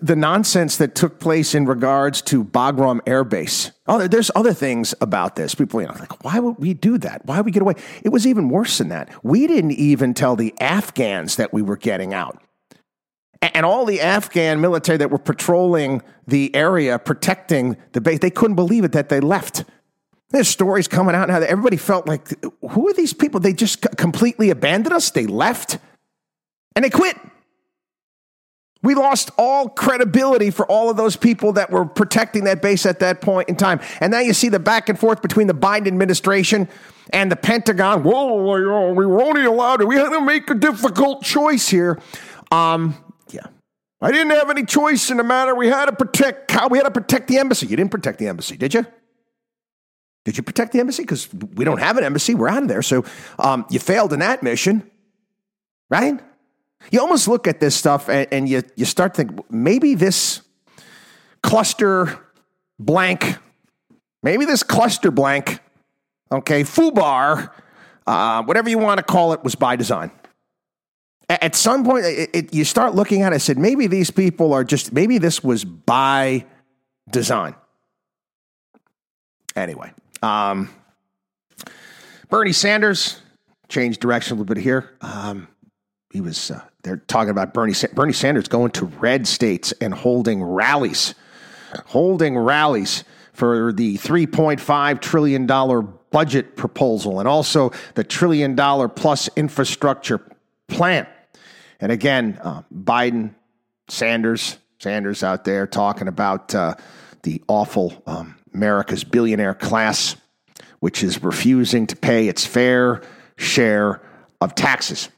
the 0.00 0.16
nonsense 0.16 0.78
that 0.78 0.96
took 0.96 1.20
place 1.20 1.54
in 1.54 1.66
regards 1.66 2.20
to 2.22 2.42
Bagram 2.42 3.00
Air 3.06 3.22
Base. 3.22 3.70
Oh, 3.86 4.08
there's 4.08 4.30
other 4.34 4.52
things 4.52 4.92
about 5.00 5.36
this. 5.36 5.54
People, 5.54 5.82
you 5.82 5.86
know, 5.86 5.94
like, 6.00 6.24
why 6.24 6.40
would 6.40 6.56
we 6.58 6.74
do 6.74 6.98
that? 6.98 7.24
Why 7.26 7.36
would 7.36 7.46
we 7.46 7.52
get 7.52 7.62
away? 7.62 7.74
It 8.02 8.08
was 8.08 8.26
even 8.26 8.48
worse 8.48 8.78
than 8.78 8.88
that. 8.88 9.08
We 9.22 9.46
didn't 9.46 9.72
even 9.72 10.12
tell 10.12 10.34
the 10.34 10.52
Afghans 10.60 11.36
that 11.36 11.52
we 11.52 11.62
were 11.62 11.76
getting 11.76 12.12
out 12.12 12.42
and 13.52 13.66
all 13.66 13.84
the 13.84 14.00
Afghan 14.00 14.60
military 14.60 14.96
that 14.98 15.10
were 15.10 15.18
patrolling 15.18 16.02
the 16.26 16.54
area, 16.54 16.98
protecting 16.98 17.76
the 17.92 18.00
base, 18.00 18.20
they 18.20 18.30
couldn't 18.30 18.56
believe 18.56 18.84
it 18.84 18.92
that 18.92 19.08
they 19.08 19.20
left. 19.20 19.64
There's 20.34 20.48
stories 20.48 20.88
coming 20.88 21.14
out 21.14 21.28
now 21.28 21.38
that 21.38 21.48
everybody 21.48 21.76
felt 21.76 22.08
like, 22.08 22.26
who 22.60 22.88
are 22.88 22.92
these 22.92 23.12
people? 23.12 23.38
They 23.38 23.52
just 23.52 23.86
completely 23.96 24.50
abandoned 24.50 24.92
us. 24.92 25.12
They 25.12 25.26
left 25.26 25.78
and 26.74 26.84
they 26.84 26.90
quit. 26.90 27.16
We 28.82 28.96
lost 28.96 29.30
all 29.38 29.68
credibility 29.68 30.50
for 30.50 30.66
all 30.66 30.90
of 30.90 30.96
those 30.96 31.14
people 31.14 31.52
that 31.52 31.70
were 31.70 31.84
protecting 31.84 32.44
that 32.44 32.62
base 32.62 32.84
at 32.84 32.98
that 32.98 33.20
point 33.20 33.48
in 33.48 33.54
time. 33.54 33.78
And 34.00 34.10
now 34.10 34.18
you 34.18 34.32
see 34.34 34.48
the 34.48 34.58
back 34.58 34.88
and 34.88 34.98
forth 34.98 35.22
between 35.22 35.46
the 35.46 35.54
Biden 35.54 35.86
administration 35.86 36.68
and 37.10 37.30
the 37.30 37.36
Pentagon. 37.36 38.02
Whoa, 38.02 38.34
we 38.92 39.06
were 39.06 39.22
only 39.22 39.44
allowed 39.44 39.76
to, 39.76 39.86
we 39.86 39.94
had 39.94 40.10
to 40.10 40.20
make 40.20 40.50
a 40.50 40.54
difficult 40.54 41.22
choice 41.22 41.68
here. 41.68 42.00
Um, 42.50 42.96
yeah. 43.30 43.46
I 44.00 44.10
didn't 44.10 44.30
have 44.30 44.50
any 44.50 44.64
choice 44.64 45.10
in 45.10 45.18
the 45.18 45.22
matter. 45.22 45.54
We 45.54 45.68
had 45.68 45.86
to 45.86 45.92
protect, 45.92 46.50
we 46.72 46.78
had 46.78 46.86
to 46.86 46.90
protect 46.90 47.28
the 47.28 47.38
embassy. 47.38 47.68
You 47.68 47.76
didn't 47.76 47.92
protect 47.92 48.18
the 48.18 48.26
embassy, 48.26 48.56
did 48.56 48.74
you? 48.74 48.84
Did 50.24 50.36
you 50.36 50.42
protect 50.42 50.72
the 50.72 50.80
embassy? 50.80 51.02
Because 51.02 51.32
we 51.32 51.64
don't 51.64 51.80
have 51.80 51.98
an 51.98 52.04
embassy. 52.04 52.34
We're 52.34 52.48
out 52.48 52.62
of 52.62 52.68
there. 52.68 52.82
So 52.82 53.04
um, 53.38 53.66
you 53.70 53.78
failed 53.78 54.12
in 54.12 54.20
that 54.20 54.42
mission, 54.42 54.90
right? 55.90 56.18
You 56.90 57.00
almost 57.00 57.28
look 57.28 57.46
at 57.46 57.60
this 57.60 57.74
stuff 57.74 58.08
and, 58.08 58.26
and 58.32 58.48
you, 58.48 58.62
you 58.76 58.84
start 58.84 59.14
to 59.14 59.24
think 59.24 59.50
maybe 59.50 59.94
this 59.94 60.42
cluster 61.42 62.18
blank, 62.78 63.36
maybe 64.22 64.44
this 64.44 64.62
cluster 64.62 65.10
blank, 65.10 65.60
okay, 66.32 66.62
FUBAR, 66.62 67.50
uh, 68.06 68.42
whatever 68.44 68.68
you 68.68 68.78
want 68.78 68.98
to 68.98 69.04
call 69.04 69.32
it, 69.32 69.44
was 69.44 69.54
by 69.54 69.76
design. 69.76 70.10
At 71.28 71.54
some 71.54 71.84
point, 71.84 72.04
it, 72.04 72.30
it, 72.34 72.54
you 72.54 72.64
start 72.64 72.94
looking 72.94 73.22
at 73.22 73.32
it 73.32 73.36
and 73.36 73.42
said, 73.42 73.58
maybe 73.58 73.86
these 73.86 74.10
people 74.10 74.52
are 74.52 74.64
just, 74.64 74.92
maybe 74.92 75.16
this 75.18 75.42
was 75.42 75.64
by 75.64 76.44
design. 77.10 77.54
Anyway, 79.56 79.92
um, 80.24 80.70
Bernie 82.30 82.52
Sanders 82.52 83.20
changed 83.68 84.00
direction 84.00 84.32
a 84.32 84.40
little 84.40 84.54
bit 84.54 84.62
here. 84.62 84.90
Um, 85.00 85.48
he 86.12 86.20
was 86.20 86.50
uh, 86.50 86.62
they're 86.82 86.96
talking 86.96 87.30
about 87.30 87.52
Bernie 87.52 87.74
Bernie 87.92 88.12
Sanders 88.12 88.48
going 88.48 88.70
to 88.72 88.86
red 88.86 89.26
states 89.26 89.72
and 89.80 89.92
holding 89.92 90.42
rallies, 90.42 91.14
holding 91.86 92.38
rallies 92.38 93.04
for 93.32 93.72
the 93.72 93.98
3.5 93.98 95.00
trillion 95.00 95.46
dollar 95.46 95.82
budget 95.82 96.56
proposal 96.56 97.18
and 97.18 97.28
also 97.28 97.72
the 97.94 98.04
trillion 98.04 98.54
dollar 98.54 98.88
plus 98.88 99.28
infrastructure 99.36 100.20
plan. 100.68 101.06
And 101.80 101.90
again, 101.90 102.38
uh, 102.42 102.62
Biden, 102.72 103.34
Sanders, 103.88 104.58
Sanders 104.78 105.24
out 105.24 105.44
there 105.44 105.66
talking 105.66 106.06
about 106.06 106.54
uh, 106.54 106.76
the 107.24 107.42
awful 107.48 108.00
um, 108.06 108.36
America's 108.54 109.04
billionaire 109.04 109.54
class, 109.54 110.16
which 110.80 111.02
is 111.02 111.22
refusing 111.22 111.86
to 111.88 111.96
pay 111.96 112.28
its 112.28 112.46
fair 112.46 113.02
share 113.36 114.00
of 114.40 114.54
taxes. 114.54 115.08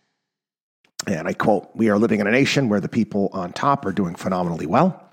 And 1.06 1.28
I 1.28 1.34
quote, 1.34 1.68
We 1.74 1.90
are 1.90 1.98
living 1.98 2.20
in 2.20 2.26
a 2.26 2.30
nation 2.30 2.68
where 2.68 2.80
the 2.80 2.88
people 2.88 3.30
on 3.32 3.52
top 3.52 3.84
are 3.84 3.92
doing 3.92 4.14
phenomenally 4.14 4.66
well. 4.66 5.08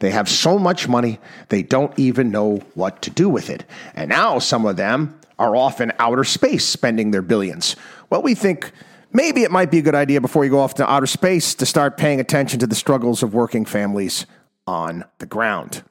They 0.00 0.10
have 0.10 0.28
so 0.28 0.58
much 0.58 0.88
money, 0.88 1.18
they 1.48 1.62
don't 1.62 1.96
even 1.98 2.30
know 2.30 2.58
what 2.74 3.02
to 3.02 3.10
do 3.10 3.28
with 3.28 3.50
it. 3.50 3.64
And 3.94 4.08
now 4.08 4.38
some 4.38 4.66
of 4.66 4.76
them 4.76 5.18
are 5.38 5.54
off 5.54 5.80
in 5.80 5.92
outer 5.98 6.24
space 6.24 6.64
spending 6.64 7.10
their 7.10 7.22
billions. 7.22 7.76
Well, 8.08 8.22
we 8.22 8.34
think 8.34 8.72
maybe 9.12 9.42
it 9.42 9.50
might 9.50 9.70
be 9.70 9.78
a 9.78 9.82
good 9.82 9.94
idea 9.94 10.20
before 10.20 10.44
you 10.44 10.50
go 10.50 10.60
off 10.60 10.74
to 10.74 10.90
outer 10.90 11.06
space 11.06 11.54
to 11.56 11.66
start 11.66 11.96
paying 11.96 12.20
attention 12.20 12.58
to 12.60 12.66
the 12.66 12.74
struggles 12.74 13.22
of 13.22 13.34
working 13.34 13.64
families 13.64 14.26
on 14.66 15.04
the 15.18 15.26
ground. 15.26 15.84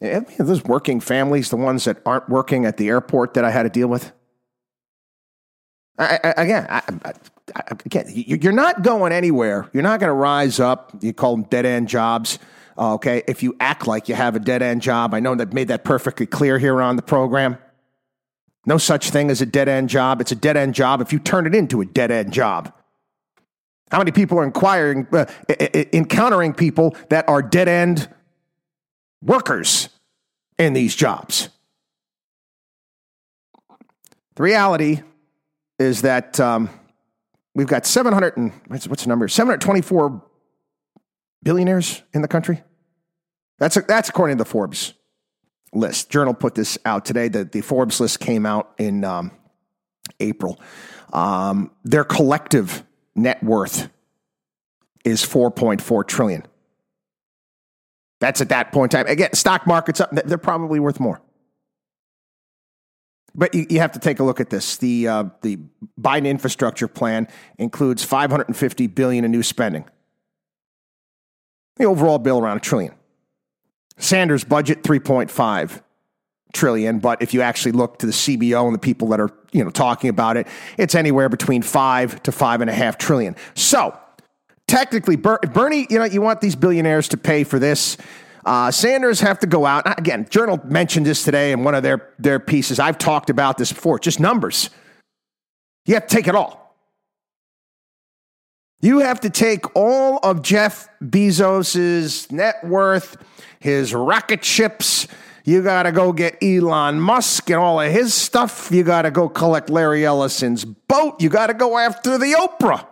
Those 0.00 0.64
working 0.64 1.00
families, 1.00 1.50
the 1.50 1.56
ones 1.56 1.84
that 1.84 1.98
aren't 2.04 2.28
working 2.28 2.64
at 2.66 2.76
the 2.76 2.88
airport 2.88 3.34
that 3.34 3.44
I 3.44 3.50
had 3.50 3.62
to 3.62 3.70
deal 3.70 3.88
with. 3.88 4.12
I, 5.98 6.18
I, 6.22 6.34
again, 6.36 6.66
I, 6.68 6.82
again, 7.86 8.06
you're 8.08 8.52
not 8.52 8.82
going 8.82 9.12
anywhere. 9.12 9.70
You're 9.72 9.82
not 9.82 10.00
going 10.00 10.08
to 10.08 10.14
rise 10.14 10.58
up. 10.58 10.92
You 11.00 11.12
call 11.12 11.36
them 11.36 11.44
dead 11.44 11.64
end 11.64 11.88
jobs. 11.88 12.38
Okay, 12.76 13.22
if 13.28 13.42
you 13.42 13.56
act 13.60 13.86
like 13.86 14.08
you 14.08 14.16
have 14.16 14.34
a 14.34 14.40
dead 14.40 14.60
end 14.60 14.82
job, 14.82 15.14
I 15.14 15.20
know 15.20 15.36
that 15.36 15.52
made 15.52 15.68
that 15.68 15.84
perfectly 15.84 16.26
clear 16.26 16.58
here 16.58 16.82
on 16.82 16.96
the 16.96 17.02
program. 17.02 17.56
No 18.66 18.78
such 18.78 19.10
thing 19.10 19.30
as 19.30 19.40
a 19.40 19.46
dead 19.46 19.68
end 19.68 19.88
job. 19.88 20.20
It's 20.20 20.32
a 20.32 20.36
dead 20.36 20.56
end 20.56 20.74
job 20.74 21.00
if 21.00 21.12
you 21.12 21.20
turn 21.20 21.46
it 21.46 21.54
into 21.54 21.80
a 21.80 21.84
dead 21.84 22.10
end 22.10 22.32
job. 22.32 22.72
How 23.92 23.98
many 23.98 24.10
people 24.10 24.38
are 24.40 24.44
inquiring, 24.44 25.06
uh, 25.12 25.26
encountering 25.92 26.52
people 26.52 26.96
that 27.10 27.28
are 27.28 27.42
dead 27.42 27.68
end 27.68 28.08
workers 29.24 29.88
in 30.58 30.74
these 30.74 30.94
jobs. 30.94 31.48
The 34.36 34.42
reality 34.42 35.00
is 35.78 36.02
that 36.02 36.38
um, 36.38 36.68
we've 37.54 37.66
got 37.66 37.86
700 37.86 38.36
and 38.36 38.52
what's, 38.66 38.86
the 38.86 39.08
number? 39.08 39.28
724 39.28 40.22
billionaires 41.42 42.02
in 42.12 42.22
the 42.22 42.28
country. 42.28 42.62
That's, 43.58 43.76
a, 43.76 43.82
that's 43.82 44.08
according 44.08 44.36
to 44.38 44.44
the 44.44 44.48
Forbes 44.48 44.94
list. 45.72 46.10
Journal 46.10 46.34
put 46.34 46.54
this 46.54 46.78
out 46.84 47.04
today. 47.04 47.28
The, 47.28 47.44
the 47.44 47.60
Forbes 47.60 48.00
list 48.00 48.20
came 48.20 48.44
out 48.46 48.72
in 48.78 49.04
um, 49.04 49.30
April. 50.20 50.60
Um, 51.12 51.70
their 51.84 52.04
collective 52.04 52.84
net 53.14 53.42
worth 53.42 53.88
is 55.04 55.22
4.4 55.22 56.06
trillion. 56.06 56.44
That's 58.24 58.40
at 58.40 58.48
that 58.48 58.72
point 58.72 58.94
in 58.94 59.04
time. 59.04 59.12
Again, 59.12 59.34
stock 59.34 59.66
market's 59.66 60.00
up. 60.00 60.08
They're 60.10 60.38
probably 60.38 60.80
worth 60.80 60.98
more. 60.98 61.20
But 63.34 63.54
you, 63.54 63.66
you 63.68 63.80
have 63.80 63.92
to 63.92 63.98
take 63.98 64.18
a 64.18 64.24
look 64.24 64.40
at 64.40 64.48
this. 64.48 64.78
The 64.78 65.08
uh, 65.08 65.24
the 65.42 65.58
Biden 66.00 66.24
infrastructure 66.24 66.88
plan 66.88 67.28
includes 67.58 68.02
550 68.02 68.86
billion 68.86 69.26
in 69.26 69.30
new 69.30 69.42
spending. 69.42 69.84
The 71.76 71.84
overall 71.84 72.18
bill 72.18 72.38
around 72.38 72.56
a 72.56 72.60
trillion. 72.60 72.94
Sanders 73.98 74.42
budget 74.42 74.82
3.5 74.82 75.82
trillion, 76.54 77.00
but 77.00 77.20
if 77.20 77.34
you 77.34 77.42
actually 77.42 77.72
look 77.72 77.98
to 77.98 78.06
the 78.06 78.12
CBO 78.12 78.64
and 78.64 78.74
the 78.74 78.78
people 78.78 79.08
that 79.08 79.20
are 79.20 79.32
you 79.52 79.62
know 79.62 79.68
talking 79.68 80.08
about 80.08 80.38
it, 80.38 80.46
it's 80.78 80.94
anywhere 80.94 81.28
between 81.28 81.60
five 81.60 82.22
to 82.22 82.32
five 82.32 82.62
and 82.62 82.70
a 82.70 82.74
half 82.74 82.96
trillion. 82.96 83.36
So 83.52 84.00
technically, 84.66 85.16
Bernie, 85.16 85.86
you 85.90 85.98
know, 85.98 86.04
you 86.04 86.20
want 86.20 86.40
these 86.40 86.56
billionaires 86.56 87.08
to 87.08 87.16
pay 87.16 87.44
for 87.44 87.58
this. 87.58 87.96
Uh, 88.44 88.70
Sanders 88.70 89.20
have 89.20 89.38
to 89.38 89.46
go 89.46 89.64
out 89.64 89.98
again. 89.98 90.26
Journal 90.28 90.60
mentioned 90.64 91.06
this 91.06 91.24
today 91.24 91.52
in 91.52 91.64
one 91.64 91.74
of 91.74 91.82
their 91.82 92.10
their 92.18 92.38
pieces. 92.38 92.78
I've 92.78 92.98
talked 92.98 93.30
about 93.30 93.56
this 93.56 93.72
before. 93.72 93.98
Just 93.98 94.20
numbers. 94.20 94.70
You 95.86 95.94
have 95.94 96.06
to 96.06 96.14
take 96.14 96.28
it 96.28 96.34
all. 96.34 96.76
You 98.80 98.98
have 98.98 99.20
to 99.20 99.30
take 99.30 99.74
all 99.74 100.18
of 100.18 100.42
Jeff 100.42 100.88
Bezos's 101.02 102.30
net 102.30 102.62
worth, 102.62 103.16
his 103.58 103.94
rocket 103.94 104.44
ships. 104.44 105.08
You 105.44 105.62
got 105.62 105.84
to 105.84 105.92
go 105.92 106.12
get 106.12 106.42
Elon 106.42 107.00
Musk 107.00 107.48
and 107.48 107.58
all 107.58 107.80
of 107.80 107.90
his 107.90 108.12
stuff. 108.12 108.70
You 108.70 108.82
got 108.82 109.02
to 109.02 109.10
go 109.10 109.28
collect 109.28 109.70
Larry 109.70 110.04
Ellison's 110.04 110.66
boat. 110.66 111.20
You 111.20 111.30
got 111.30 111.46
to 111.46 111.54
go 111.54 111.78
after 111.78 112.18
the 112.18 112.32
Oprah. 112.32 112.86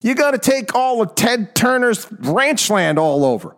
You 0.00 0.14
got 0.14 0.32
to 0.32 0.38
take 0.38 0.74
all 0.74 1.02
of 1.02 1.14
Ted 1.14 1.54
Turner's 1.54 2.06
ranch 2.10 2.70
land 2.70 2.98
all 2.98 3.24
over. 3.24 3.56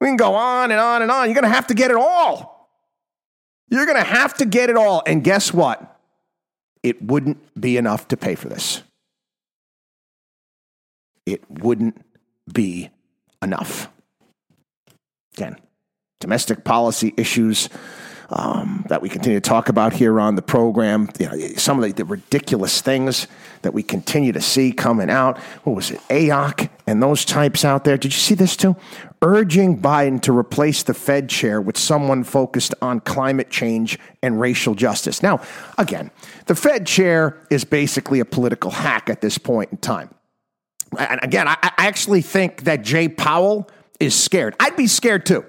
We 0.00 0.06
can 0.06 0.16
go 0.16 0.34
on 0.34 0.70
and 0.70 0.80
on 0.80 1.02
and 1.02 1.10
on. 1.10 1.26
You're 1.26 1.34
going 1.34 1.42
to 1.42 1.54
have 1.54 1.66
to 1.68 1.74
get 1.74 1.90
it 1.90 1.96
all. 1.96 2.70
You're 3.68 3.84
going 3.84 3.98
to 3.98 4.04
have 4.04 4.34
to 4.34 4.46
get 4.46 4.70
it 4.70 4.76
all. 4.76 5.02
And 5.06 5.24
guess 5.24 5.52
what? 5.52 5.96
It 6.82 7.02
wouldn't 7.02 7.60
be 7.60 7.76
enough 7.76 8.08
to 8.08 8.16
pay 8.16 8.34
for 8.34 8.48
this. 8.48 8.82
It 11.26 11.42
wouldn't 11.50 12.00
be 12.50 12.90
enough. 13.42 13.90
Again, 15.36 15.56
domestic 16.20 16.64
policy 16.64 17.12
issues 17.16 17.68
um, 18.30 18.84
that 18.88 19.00
we 19.00 19.08
continue 19.08 19.40
to 19.40 19.48
talk 19.48 19.68
about 19.68 19.92
here 19.94 20.20
on 20.20 20.34
the 20.34 20.42
program. 20.42 21.08
You 21.18 21.28
know, 21.28 21.48
some 21.56 21.78
of 21.78 21.84
the, 21.84 21.92
the, 21.92 22.04
ridiculous 22.04 22.80
things 22.82 23.26
that 23.62 23.72
we 23.72 23.82
continue 23.82 24.32
to 24.32 24.40
see 24.40 24.72
coming 24.72 25.08
out. 25.08 25.38
What 25.64 25.74
was 25.74 25.90
it? 25.90 26.00
AOC 26.08 26.68
and 26.86 27.02
those 27.02 27.24
types 27.24 27.64
out 27.64 27.84
there. 27.84 27.96
Did 27.96 28.12
you 28.12 28.18
see 28.18 28.34
this 28.34 28.56
too? 28.56 28.76
Urging 29.22 29.80
Biden 29.80 30.20
to 30.22 30.36
replace 30.36 30.82
the 30.82 30.94
Fed 30.94 31.28
chair 31.28 31.60
with 31.60 31.78
someone 31.78 32.22
focused 32.22 32.74
on 32.82 33.00
climate 33.00 33.50
change 33.50 33.98
and 34.22 34.38
racial 34.38 34.74
justice. 34.74 35.22
Now, 35.22 35.40
again, 35.78 36.10
the 36.46 36.54
Fed 36.54 36.86
chair 36.86 37.40
is 37.50 37.64
basically 37.64 38.20
a 38.20 38.24
political 38.24 38.70
hack 38.70 39.08
at 39.08 39.22
this 39.22 39.38
point 39.38 39.72
in 39.72 39.78
time. 39.78 40.10
And 40.98 41.20
again, 41.22 41.48
I, 41.48 41.56
I 41.62 41.72
actually 41.78 42.22
think 42.22 42.64
that 42.64 42.82
Jay 42.82 43.08
Powell 43.08 43.68
is 44.00 44.14
scared. 44.14 44.54
I'd 44.60 44.76
be 44.76 44.86
scared 44.86 45.24
too. 45.26 45.44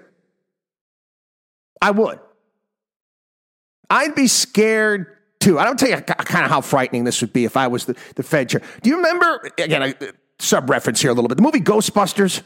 I 1.82 1.92
would. 1.92 2.20
I'd 3.90 4.16
be 4.16 4.28
scared 4.28 5.18
too. 5.40 5.58
I 5.58 5.66
don't 5.66 5.80
tell 5.80 5.90
you 5.90 5.98
kind 5.98 6.46
of 6.46 6.52
how 6.52 6.62
frightening 6.62 7.04
this 7.04 7.22
would 7.22 7.34
be 7.34 7.46
if 7.46 7.58
I 7.58 7.68
was 7.68 7.86
the, 7.86 7.96
the 8.16 8.24
Fed 8.24 8.50
chair. 8.50 8.62
Do 8.82 8.90
you 8.90 8.98
remember, 8.98 9.52
again, 9.58 9.82
a 9.82 9.96
sub 10.40 10.70
reference 10.70 11.02
here 11.02 11.12
a 11.12 11.14
little 11.14 11.28
bit, 11.28 11.38
the 11.38 11.44
movie 11.44 11.62
Ghostbusters? 11.62 12.42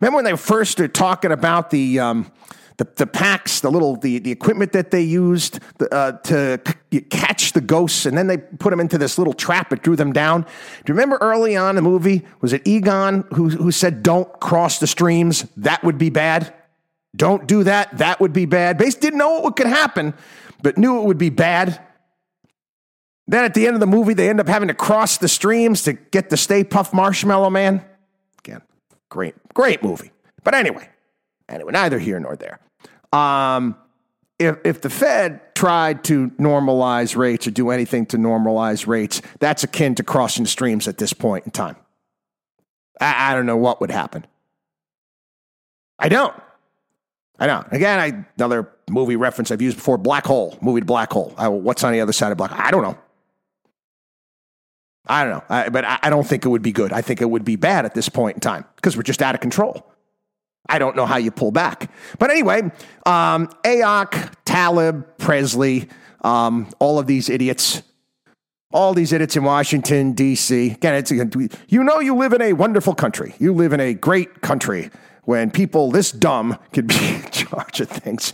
Remember 0.00 0.16
when 0.16 0.24
they 0.24 0.36
first 0.36 0.72
started 0.72 0.94
talking 0.94 1.32
about 1.32 1.70
the, 1.70 1.98
um, 1.98 2.30
the, 2.78 2.86
the 2.96 3.06
packs, 3.06 3.60
the 3.60 3.70
little 3.70 3.96
the, 3.96 4.18
the 4.20 4.30
equipment 4.30 4.72
that 4.72 4.90
they 4.92 5.02
used 5.02 5.58
uh, 5.90 6.12
to 6.12 6.60
c- 6.92 7.00
catch 7.00 7.52
the 7.52 7.60
ghosts, 7.60 8.06
and 8.06 8.16
then 8.16 8.28
they 8.28 8.38
put 8.38 8.70
them 8.70 8.80
into 8.80 8.96
this 8.96 9.18
little 9.18 9.32
trap 9.32 9.70
that 9.70 9.82
drew 9.82 9.96
them 9.96 10.12
down. 10.12 10.42
Do 10.42 10.48
you 10.86 10.94
remember 10.94 11.18
early 11.20 11.56
on 11.56 11.70
in 11.70 11.76
the 11.76 11.82
movie? 11.82 12.24
Was 12.40 12.52
it 12.52 12.66
Egon 12.66 13.24
who 13.34 13.48
who 13.48 13.72
said, 13.72 14.04
"Don't 14.04 14.28
cross 14.40 14.78
the 14.78 14.86
streams. 14.86 15.44
That 15.56 15.82
would 15.82 15.98
be 15.98 16.08
bad. 16.08 16.54
Don't 17.16 17.48
do 17.48 17.64
that. 17.64 17.98
That 17.98 18.20
would 18.20 18.32
be 18.32 18.46
bad." 18.46 18.78
Base 18.78 18.94
didn't 18.94 19.18
know 19.18 19.40
what 19.40 19.56
could 19.56 19.66
happen, 19.66 20.14
but 20.62 20.78
knew 20.78 21.00
it 21.00 21.04
would 21.04 21.18
be 21.18 21.30
bad. 21.30 21.80
Then 23.26 23.44
at 23.44 23.54
the 23.54 23.66
end 23.66 23.74
of 23.74 23.80
the 23.80 23.86
movie, 23.86 24.14
they 24.14 24.28
end 24.28 24.40
up 24.40 24.48
having 24.48 24.68
to 24.68 24.74
cross 24.74 25.18
the 25.18 25.28
streams 25.28 25.82
to 25.82 25.92
get 25.92 26.30
the 26.30 26.36
Stay 26.36 26.64
Puft 26.64 26.94
Marshmallow 26.94 27.50
Man. 27.50 27.84
Again, 28.38 28.62
great, 29.10 29.34
great 29.52 29.82
movie. 29.82 30.10
But 30.44 30.54
anyway, 30.54 30.88
anyway, 31.48 31.72
neither 31.72 31.98
here 31.98 32.18
nor 32.18 32.36
there. 32.36 32.58
Um, 33.12 33.76
if, 34.38 34.56
if 34.64 34.80
the 34.80 34.90
Fed 34.90 35.54
tried 35.54 36.04
to 36.04 36.30
normalize 36.30 37.16
rates 37.16 37.46
or 37.46 37.50
do 37.50 37.70
anything 37.70 38.06
to 38.06 38.16
normalize 38.16 38.86
rates, 38.86 39.20
that's 39.40 39.64
akin 39.64 39.94
to 39.96 40.02
crossing 40.02 40.46
streams 40.46 40.88
at 40.88 40.98
this 40.98 41.12
point 41.12 41.44
in 41.44 41.50
time. 41.50 41.76
I, 43.00 43.32
I 43.32 43.34
don't 43.34 43.46
know 43.46 43.56
what 43.56 43.80
would 43.80 43.90
happen. 43.90 44.24
I 45.98 46.08
don't. 46.08 46.34
I 47.38 47.46
don't. 47.46 47.66
Again, 47.72 47.98
I, 48.00 48.24
another 48.36 48.68
movie 48.90 49.16
reference 49.16 49.50
I've 49.50 49.62
used 49.62 49.76
before 49.76 49.96
Black 49.96 50.26
Hole, 50.26 50.58
movie 50.60 50.80
to 50.80 50.86
Black 50.86 51.12
Hole. 51.12 51.34
I, 51.36 51.48
what's 51.48 51.84
on 51.84 51.92
the 51.92 52.00
other 52.00 52.12
side 52.12 52.32
of 52.32 52.38
Black 52.38 52.52
I 52.52 52.70
don't 52.70 52.82
know. 52.82 52.98
I 55.06 55.24
don't 55.24 55.32
know, 55.32 55.44
I, 55.48 55.68
but 55.70 55.84
I, 55.84 55.98
I 56.02 56.10
don't 56.10 56.26
think 56.26 56.44
it 56.44 56.48
would 56.48 56.62
be 56.62 56.72
good. 56.72 56.92
I 56.92 57.00
think 57.00 57.22
it 57.22 57.30
would 57.30 57.44
be 57.44 57.56
bad 57.56 57.86
at 57.86 57.94
this 57.94 58.08
point 58.10 58.36
in 58.36 58.40
time 58.40 58.66
because 58.76 58.94
we're 58.94 59.04
just 59.04 59.22
out 59.22 59.34
of 59.34 59.40
control. 59.40 59.90
I 60.68 60.78
don't 60.78 60.96
know 60.96 61.06
how 61.06 61.16
you 61.16 61.30
pull 61.30 61.50
back. 61.50 61.90
But 62.18 62.30
anyway, 62.30 62.62
um, 63.06 63.48
AOC, 63.64 64.34
Tlaib, 64.44 65.06
Pressley, 65.16 65.88
um, 66.22 66.68
all 66.78 66.98
of 66.98 67.06
these 67.06 67.30
idiots, 67.30 67.82
all 68.70 68.92
these 68.92 69.14
idiots 69.14 69.34
in 69.34 69.44
Washington, 69.44 70.12
D.C. 70.12 70.72
Again, 70.72 70.94
it's, 70.94 71.10
you 71.10 71.84
know, 71.84 72.00
you 72.00 72.14
live 72.14 72.34
in 72.34 72.42
a 72.42 72.52
wonderful 72.52 72.94
country. 72.94 73.34
You 73.38 73.54
live 73.54 73.72
in 73.72 73.80
a 73.80 73.94
great 73.94 74.42
country 74.42 74.90
when 75.24 75.50
people 75.50 75.90
this 75.90 76.10
dumb 76.10 76.58
could 76.72 76.86
be 76.86 77.14
in 77.14 77.30
charge 77.30 77.80
of 77.80 77.88
things. 77.88 78.32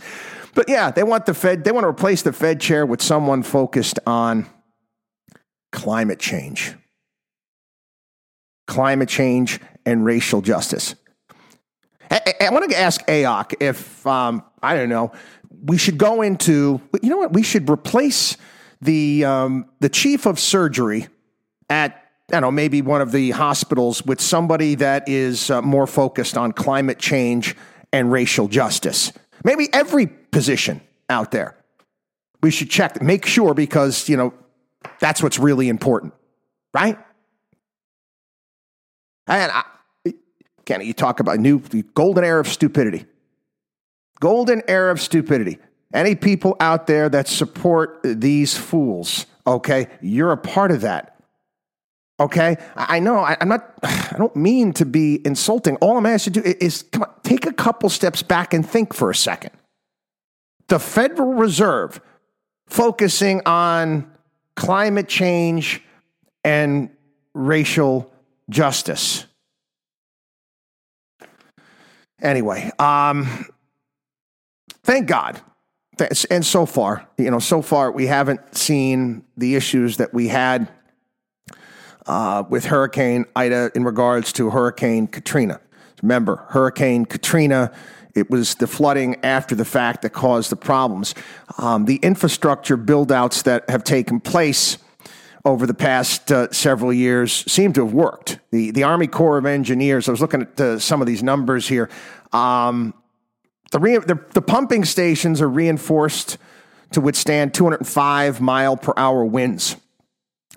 But 0.53 0.69
yeah, 0.69 0.89
they 0.89 1.03
want 1.03 1.25
the 1.25 1.33
Fed, 1.33 1.63
they 1.63 1.71
want 1.71 1.83
to 1.83 1.89
replace 1.89 2.21
the 2.21 2.31
Fed 2.31 2.61
chair 2.61 2.85
with 2.85 3.01
someone 3.01 3.43
focused 3.43 3.99
on 4.07 4.47
climate 5.71 6.19
change. 6.19 6.73
Climate 8.65 9.09
change 9.09 9.59
and 9.85 10.05
racial 10.05 10.41
justice. 10.41 10.95
I, 12.09 12.33
I 12.41 12.49
want 12.49 12.69
to 12.69 12.79
ask 12.79 13.05
AOC 13.05 13.55
if, 13.59 14.07
um, 14.07 14.43
I 14.63 14.75
don't 14.75 14.89
know, 14.89 15.11
we 15.65 15.77
should 15.77 15.97
go 15.97 16.21
into, 16.21 16.81
you 17.01 17.09
know 17.09 17.17
what, 17.17 17.33
we 17.33 17.43
should 17.43 17.69
replace 17.69 18.37
the, 18.81 19.25
um, 19.25 19.65
the 19.79 19.89
chief 19.89 20.25
of 20.25 20.39
surgery 20.39 21.07
at, 21.69 22.04
Don't 22.29 22.41
know, 22.41 22.51
maybe 22.51 22.81
one 22.81 23.01
of 23.01 23.11
the 23.11 23.31
hospitals 23.31 24.03
with 24.03 24.19
somebody 24.19 24.75
that 24.75 25.07
is 25.07 25.51
uh, 25.51 25.61
more 25.61 25.85
focused 25.85 26.37
on 26.37 26.51
climate 26.51 26.97
change 26.97 27.55
and 27.93 28.11
racial 28.11 28.47
justice. 28.47 29.13
Maybe 29.43 29.69
every 29.71 30.07
position 30.07 30.81
out 31.09 31.31
there. 31.31 31.55
We 32.41 32.51
should 32.51 32.69
check, 32.69 33.01
make 33.01 33.25
sure 33.25 33.53
because, 33.53 34.09
you 34.09 34.17
know, 34.17 34.33
that's 34.99 35.21
what's 35.21 35.39
really 35.39 35.69
important, 35.69 36.13
right? 36.73 36.97
And 39.27 39.51
I, 39.51 39.63
Kenny, 40.65 40.85
you 40.85 40.93
talk 40.93 41.19
about 41.19 41.39
new 41.39 41.59
golden 41.93 42.23
era 42.23 42.39
of 42.39 42.47
stupidity. 42.47 43.05
Golden 44.19 44.63
era 44.67 44.91
of 44.91 44.99
stupidity. 44.99 45.59
Any 45.93 46.15
people 46.15 46.55
out 46.59 46.87
there 46.87 47.07
that 47.09 47.27
support 47.27 47.99
these 48.03 48.57
fools, 48.57 49.25
okay, 49.45 49.87
you're 50.01 50.31
a 50.31 50.37
part 50.37 50.71
of 50.71 50.81
that. 50.81 51.14
Okay, 52.19 52.55
I 52.75 52.99
know 52.99 53.17
I, 53.17 53.35
am 53.41 53.49
not. 53.49 53.73
I 53.83 54.15
don't 54.17 54.35
mean 54.35 54.73
to 54.73 54.85
be 54.85 55.21
insulting. 55.25 55.75
All 55.77 55.97
I'm 55.97 56.05
you 56.05 56.33
to 56.33 56.41
do 56.41 56.55
is 56.59 56.83
come 56.83 57.03
on, 57.03 57.09
take 57.23 57.45
a 57.45 57.53
couple 57.53 57.89
steps 57.89 58.21
back 58.21 58.53
and 58.53 58.67
think 58.67 58.93
for 58.93 59.09
a 59.09 59.15
second. 59.15 59.51
The 60.67 60.79
Federal 60.79 61.33
Reserve 61.33 61.99
focusing 62.67 63.41
on 63.45 64.11
climate 64.55 65.07
change 65.07 65.83
and 66.43 66.89
racial 67.33 68.11
justice. 68.49 69.25
Anyway, 72.21 72.71
um, 72.79 73.45
thank 74.83 75.07
God. 75.07 75.41
And 76.29 76.45
so 76.45 76.65
far, 76.65 77.07
you 77.17 77.29
know, 77.29 77.39
so 77.39 77.61
far 77.61 77.91
we 77.91 78.07
haven't 78.07 78.55
seen 78.55 79.23
the 79.37 79.55
issues 79.55 79.97
that 79.97 80.13
we 80.13 80.27
had 80.27 80.69
uh, 82.07 82.43
with 82.49 82.65
Hurricane 82.65 83.25
Ida 83.35 83.71
in 83.75 83.83
regards 83.83 84.33
to 84.33 84.49
Hurricane 84.49 85.07
Katrina. 85.07 85.59
Remember, 86.01 86.45
Hurricane 86.49 87.05
Katrina, 87.05 87.71
it 88.13 88.29
was 88.29 88.55
the 88.55 88.67
flooding 88.67 89.17
after 89.23 89.55
the 89.55 89.65
fact 89.65 90.01
that 90.03 90.11
caused 90.11 90.49
the 90.49 90.55
problems. 90.55 91.15
Um, 91.57 91.85
the 91.85 91.97
infrastructure 91.97 92.77
buildouts 92.77 93.43
that 93.43 93.69
have 93.69 93.83
taken 93.83 94.19
place 94.19 94.77
over 95.45 95.67
the 95.67 95.73
past 95.73 96.31
uh, 96.31 96.51
several 96.51 96.91
years 96.91 97.31
seem 97.51 97.71
to 97.73 97.85
have 97.85 97.93
worked. 97.93 98.39
The, 98.51 98.71
the 98.71 98.83
Army 98.83 99.07
Corps 99.07 99.37
of 99.37 99.45
Engineers, 99.45 100.07
I 100.07 100.11
was 100.11 100.21
looking 100.21 100.41
at 100.41 100.59
uh, 100.59 100.79
some 100.79 101.01
of 101.01 101.07
these 101.07 101.21
numbers 101.21 101.67
here. 101.67 101.89
Um, 102.33 102.93
the, 103.71 103.79
re- 103.79 103.97
the, 103.97 104.19
the 104.33 104.41
pumping 104.41 104.85
stations 104.85 105.41
are 105.41 105.49
reinforced 105.49 106.37
to 106.91 107.01
withstand 107.01 107.53
205 107.53 108.41
mile 108.41 108.75
per 108.75 108.93
hour 108.97 109.23
winds. 109.23 109.77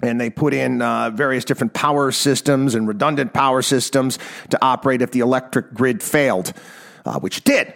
And 0.03 0.21
they 0.21 0.31
put 0.31 0.55
in 0.55 0.81
uh, 0.81 1.11
various 1.11 1.45
different 1.45 1.75
power 1.75 2.13
systems 2.13 2.75
and 2.75 2.87
redundant 2.87 3.33
power 3.33 3.63
systems 3.63 4.19
to 4.51 4.59
operate 4.63 5.03
if 5.03 5.11
the 5.11 5.21
electric 5.21 5.75
grid 5.75 6.03
failed, 6.03 6.53
uh, 7.05 7.19
which 7.19 7.43
did. 7.45 7.73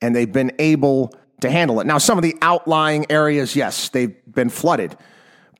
And 0.00 0.14
they've 0.14 0.30
been 0.30 0.52
able 0.58 1.12
to 1.40 1.50
handle 1.50 1.80
it. 1.80 1.86
Now, 1.86 1.98
some 1.98 2.16
of 2.18 2.22
the 2.22 2.36
outlying 2.42 3.10
areas, 3.10 3.56
yes, 3.56 3.88
they've 3.88 4.14
been 4.32 4.50
flooded. 4.50 4.96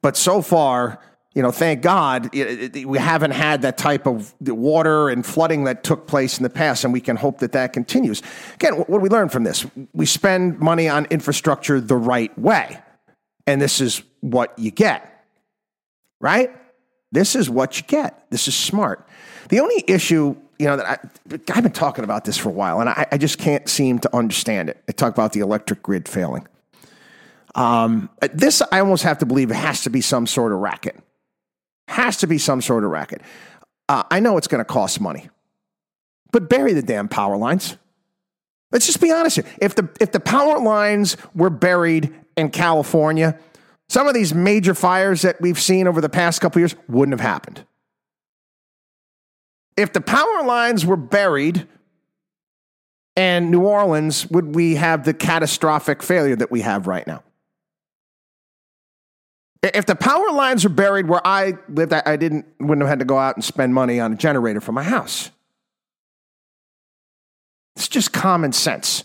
But 0.02 0.16
so 0.16 0.40
far, 0.40 1.00
you 1.34 1.42
know, 1.42 1.50
thank 1.50 1.82
God 1.82 2.32
it, 2.34 2.76
it, 2.76 2.86
we 2.86 2.98
haven't 2.98 3.32
had 3.32 3.62
that 3.62 3.76
type 3.76 4.06
of 4.06 4.32
water 4.40 5.08
and 5.08 5.26
flooding 5.26 5.64
that 5.64 5.82
took 5.82 6.06
place 6.06 6.38
in 6.38 6.44
the 6.44 6.50
past, 6.50 6.84
and 6.84 6.92
we 6.92 7.00
can 7.00 7.16
hope 7.16 7.38
that 7.38 7.52
that 7.52 7.72
continues. 7.72 8.22
Again, 8.54 8.74
what 8.74 8.88
do 8.88 8.98
we 8.98 9.08
learn 9.08 9.28
from 9.28 9.42
this? 9.42 9.66
We 9.92 10.06
spend 10.06 10.60
money 10.60 10.88
on 10.88 11.06
infrastructure 11.06 11.80
the 11.80 11.96
right 11.96 12.36
way, 12.38 12.80
and 13.46 13.60
this 13.60 13.80
is 13.80 14.02
what 14.20 14.56
you 14.58 14.70
get, 14.70 15.13
right? 16.24 16.50
This 17.12 17.36
is 17.36 17.50
what 17.50 17.76
you 17.76 17.84
get. 17.86 18.24
This 18.30 18.48
is 18.48 18.54
smart. 18.54 19.06
The 19.50 19.60
only 19.60 19.84
issue, 19.86 20.34
you 20.58 20.66
know, 20.66 20.78
that 20.78 20.86
I, 20.86 21.38
I've 21.54 21.62
been 21.62 21.70
talking 21.70 22.02
about 22.02 22.24
this 22.24 22.38
for 22.38 22.48
a 22.48 22.52
while, 22.52 22.80
and 22.80 22.88
I, 22.88 23.06
I 23.12 23.18
just 23.18 23.38
can't 23.38 23.68
seem 23.68 23.98
to 23.98 24.16
understand 24.16 24.70
it. 24.70 24.82
I 24.88 24.92
talk 24.92 25.12
about 25.12 25.34
the 25.34 25.40
electric 25.40 25.82
grid 25.82 26.08
failing. 26.08 26.48
Um, 27.54 28.08
this, 28.32 28.62
I 28.72 28.80
almost 28.80 29.02
have 29.02 29.18
to 29.18 29.26
believe, 29.26 29.50
it 29.50 29.56
has 29.56 29.82
to 29.82 29.90
be 29.90 30.00
some 30.00 30.26
sort 30.26 30.52
of 30.52 30.60
racket. 30.60 30.98
Has 31.88 32.16
to 32.16 32.26
be 32.26 32.38
some 32.38 32.62
sort 32.62 32.84
of 32.84 32.90
racket. 32.90 33.20
Uh, 33.90 34.04
I 34.10 34.18
know 34.18 34.38
it's 34.38 34.48
going 34.48 34.62
to 34.62 34.64
cost 34.64 35.02
money, 35.02 35.28
but 36.32 36.48
bury 36.48 36.72
the 36.72 36.82
damn 36.82 37.06
power 37.06 37.36
lines. 37.36 37.76
Let's 38.72 38.86
just 38.86 39.02
be 39.02 39.12
honest 39.12 39.36
here. 39.36 39.44
If 39.60 39.74
the 39.74 39.90
if 40.00 40.10
the 40.10 40.20
power 40.20 40.58
lines 40.58 41.18
were 41.34 41.50
buried 41.50 42.14
in 42.34 42.50
California, 42.50 43.38
some 43.88 44.08
of 44.08 44.14
these 44.14 44.34
major 44.34 44.74
fires 44.74 45.22
that 45.22 45.40
we've 45.40 45.60
seen 45.60 45.86
over 45.86 46.00
the 46.00 46.08
past 46.08 46.40
couple 46.40 46.60
years 46.60 46.74
wouldn't 46.88 47.18
have 47.18 47.26
happened. 47.26 47.64
If 49.76 49.92
the 49.92 50.00
power 50.00 50.44
lines 50.44 50.86
were 50.86 50.96
buried 50.96 51.66
in 53.16 53.50
New 53.50 53.62
Orleans, 53.62 54.28
would 54.30 54.54
we 54.54 54.76
have 54.76 55.04
the 55.04 55.14
catastrophic 55.14 56.02
failure 56.02 56.36
that 56.36 56.50
we 56.50 56.62
have 56.62 56.86
right 56.86 57.06
now? 57.06 57.22
If 59.62 59.86
the 59.86 59.96
power 59.96 60.30
lines 60.30 60.62
were 60.64 60.70
buried 60.70 61.08
where 61.08 61.26
I 61.26 61.54
lived, 61.68 61.92
I 61.92 62.16
didn't 62.16 62.44
wouldn't 62.60 62.82
have 62.82 62.88
had 62.88 62.98
to 62.98 63.04
go 63.04 63.18
out 63.18 63.36
and 63.36 63.44
spend 63.44 63.72
money 63.72 63.98
on 63.98 64.12
a 64.12 64.16
generator 64.16 64.60
for 64.60 64.72
my 64.72 64.82
house. 64.82 65.30
It's 67.76 67.88
just 67.88 68.12
common 68.12 68.52
sense. 68.52 69.04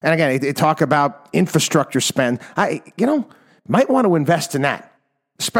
And 0.00 0.14
again, 0.14 0.40
they 0.40 0.52
talk 0.52 0.80
about 0.80 1.28
infrastructure 1.32 2.00
spend. 2.00 2.40
I, 2.56 2.82
you 2.96 3.06
know, 3.06 3.28
might 3.68 3.88
want 3.88 4.06
to 4.06 4.14
invest 4.16 4.54
in 4.54 4.62
that, 4.62 4.92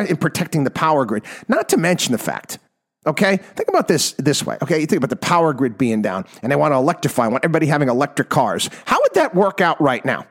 in 0.09 0.17
protecting 0.17 0.65
the 0.65 0.71
power 0.71 1.05
grid. 1.05 1.25
Not 1.49 1.69
to 1.71 1.77
mention 1.77 2.13
the 2.13 2.19
fact, 2.19 2.59
okay, 3.07 3.37
think 3.37 3.69
about 3.69 3.89
this 3.89 4.13
this 4.13 4.45
way. 4.45 4.59
Okay, 4.63 4.81
you 4.81 4.87
think 4.87 4.99
about 4.99 5.11
the 5.11 5.17
power 5.17 5.53
grid 5.53 5.79
being 5.79 6.03
down, 6.03 6.25
and 6.43 6.51
they 6.51 6.57
want 6.57 6.73
to 6.73 6.77
electrify, 6.77 7.27
want 7.29 7.45
everybody 7.45 7.67
having 7.67 7.89
electric 7.89 8.29
cars. 8.29 8.69
How 8.85 8.99
would 9.01 9.15
that 9.15 9.35
work 9.35 9.61
out 9.61 9.81
right 9.81 10.05
now? 10.05 10.27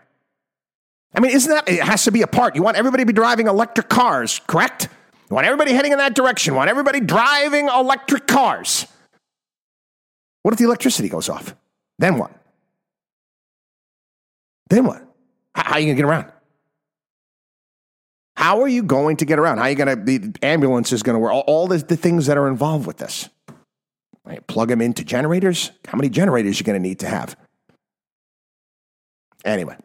I 1.13 1.19
mean, 1.19 1.31
isn't 1.31 1.51
that, 1.51 1.67
it 1.67 1.83
has 1.83 2.05
to 2.05 2.11
be 2.11 2.21
a 2.21 2.27
part. 2.27 2.55
You 2.55 2.63
want 2.63 2.77
everybody 2.77 3.03
to 3.03 3.05
be 3.05 3.13
driving 3.13 3.47
electric 3.47 3.89
cars, 3.89 4.39
correct? 4.47 4.87
You 5.29 5.35
want 5.35 5.45
everybody 5.45 5.73
heading 5.73 5.91
in 5.91 5.97
that 5.97 6.15
direction. 6.15 6.53
You 6.53 6.57
want 6.57 6.69
everybody 6.69 6.99
driving 7.01 7.67
electric 7.67 8.27
cars. 8.27 8.85
What 10.41 10.53
if 10.53 10.57
the 10.57 10.65
electricity 10.65 11.09
goes 11.09 11.29
off? 11.29 11.55
Then 11.99 12.17
what? 12.17 12.31
Then 14.69 14.85
what? 14.85 15.05
How, 15.53 15.63
how 15.63 15.73
are 15.73 15.79
you 15.79 15.87
going 15.87 15.97
to 15.97 16.01
get 16.01 16.09
around? 16.09 16.31
How 18.41 18.59
are 18.61 18.67
you 18.67 18.81
going 18.81 19.17
to 19.17 19.25
get 19.25 19.37
around? 19.37 19.59
How 19.59 19.65
are 19.65 19.69
you 19.69 19.75
going 19.75 19.95
to, 19.95 20.03
the 20.03 20.33
ambulance 20.41 20.91
is 20.91 21.03
going 21.03 21.13
to 21.13 21.19
work, 21.19 21.31
all, 21.31 21.41
all 21.41 21.67
the, 21.67 21.77
the 21.77 21.95
things 21.95 22.25
that 22.25 22.39
are 22.39 22.47
involved 22.47 22.87
with 22.87 22.97
this. 22.97 23.29
Right? 24.25 24.45
Plug 24.47 24.69
them 24.69 24.81
into 24.81 25.03
generators. 25.03 25.69
How 25.87 25.95
many 25.95 26.09
generators 26.09 26.57
are 26.57 26.59
you 26.59 26.65
going 26.65 26.81
to 26.81 26.87
need 26.87 26.99
to 26.99 27.07
have? 27.07 27.37
Anyway, 29.45 29.77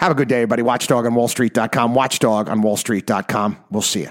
have 0.00 0.10
a 0.10 0.14
good 0.16 0.26
day, 0.26 0.38
everybody. 0.38 0.62
Watchdog 0.62 1.06
on 1.06 1.12
wallstreet.com. 1.12 1.94
Watchdog 1.94 2.48
on 2.48 2.62
wallstreet.com. 2.62 3.64
We'll 3.70 3.82
see 3.82 4.02
you. 4.02 4.10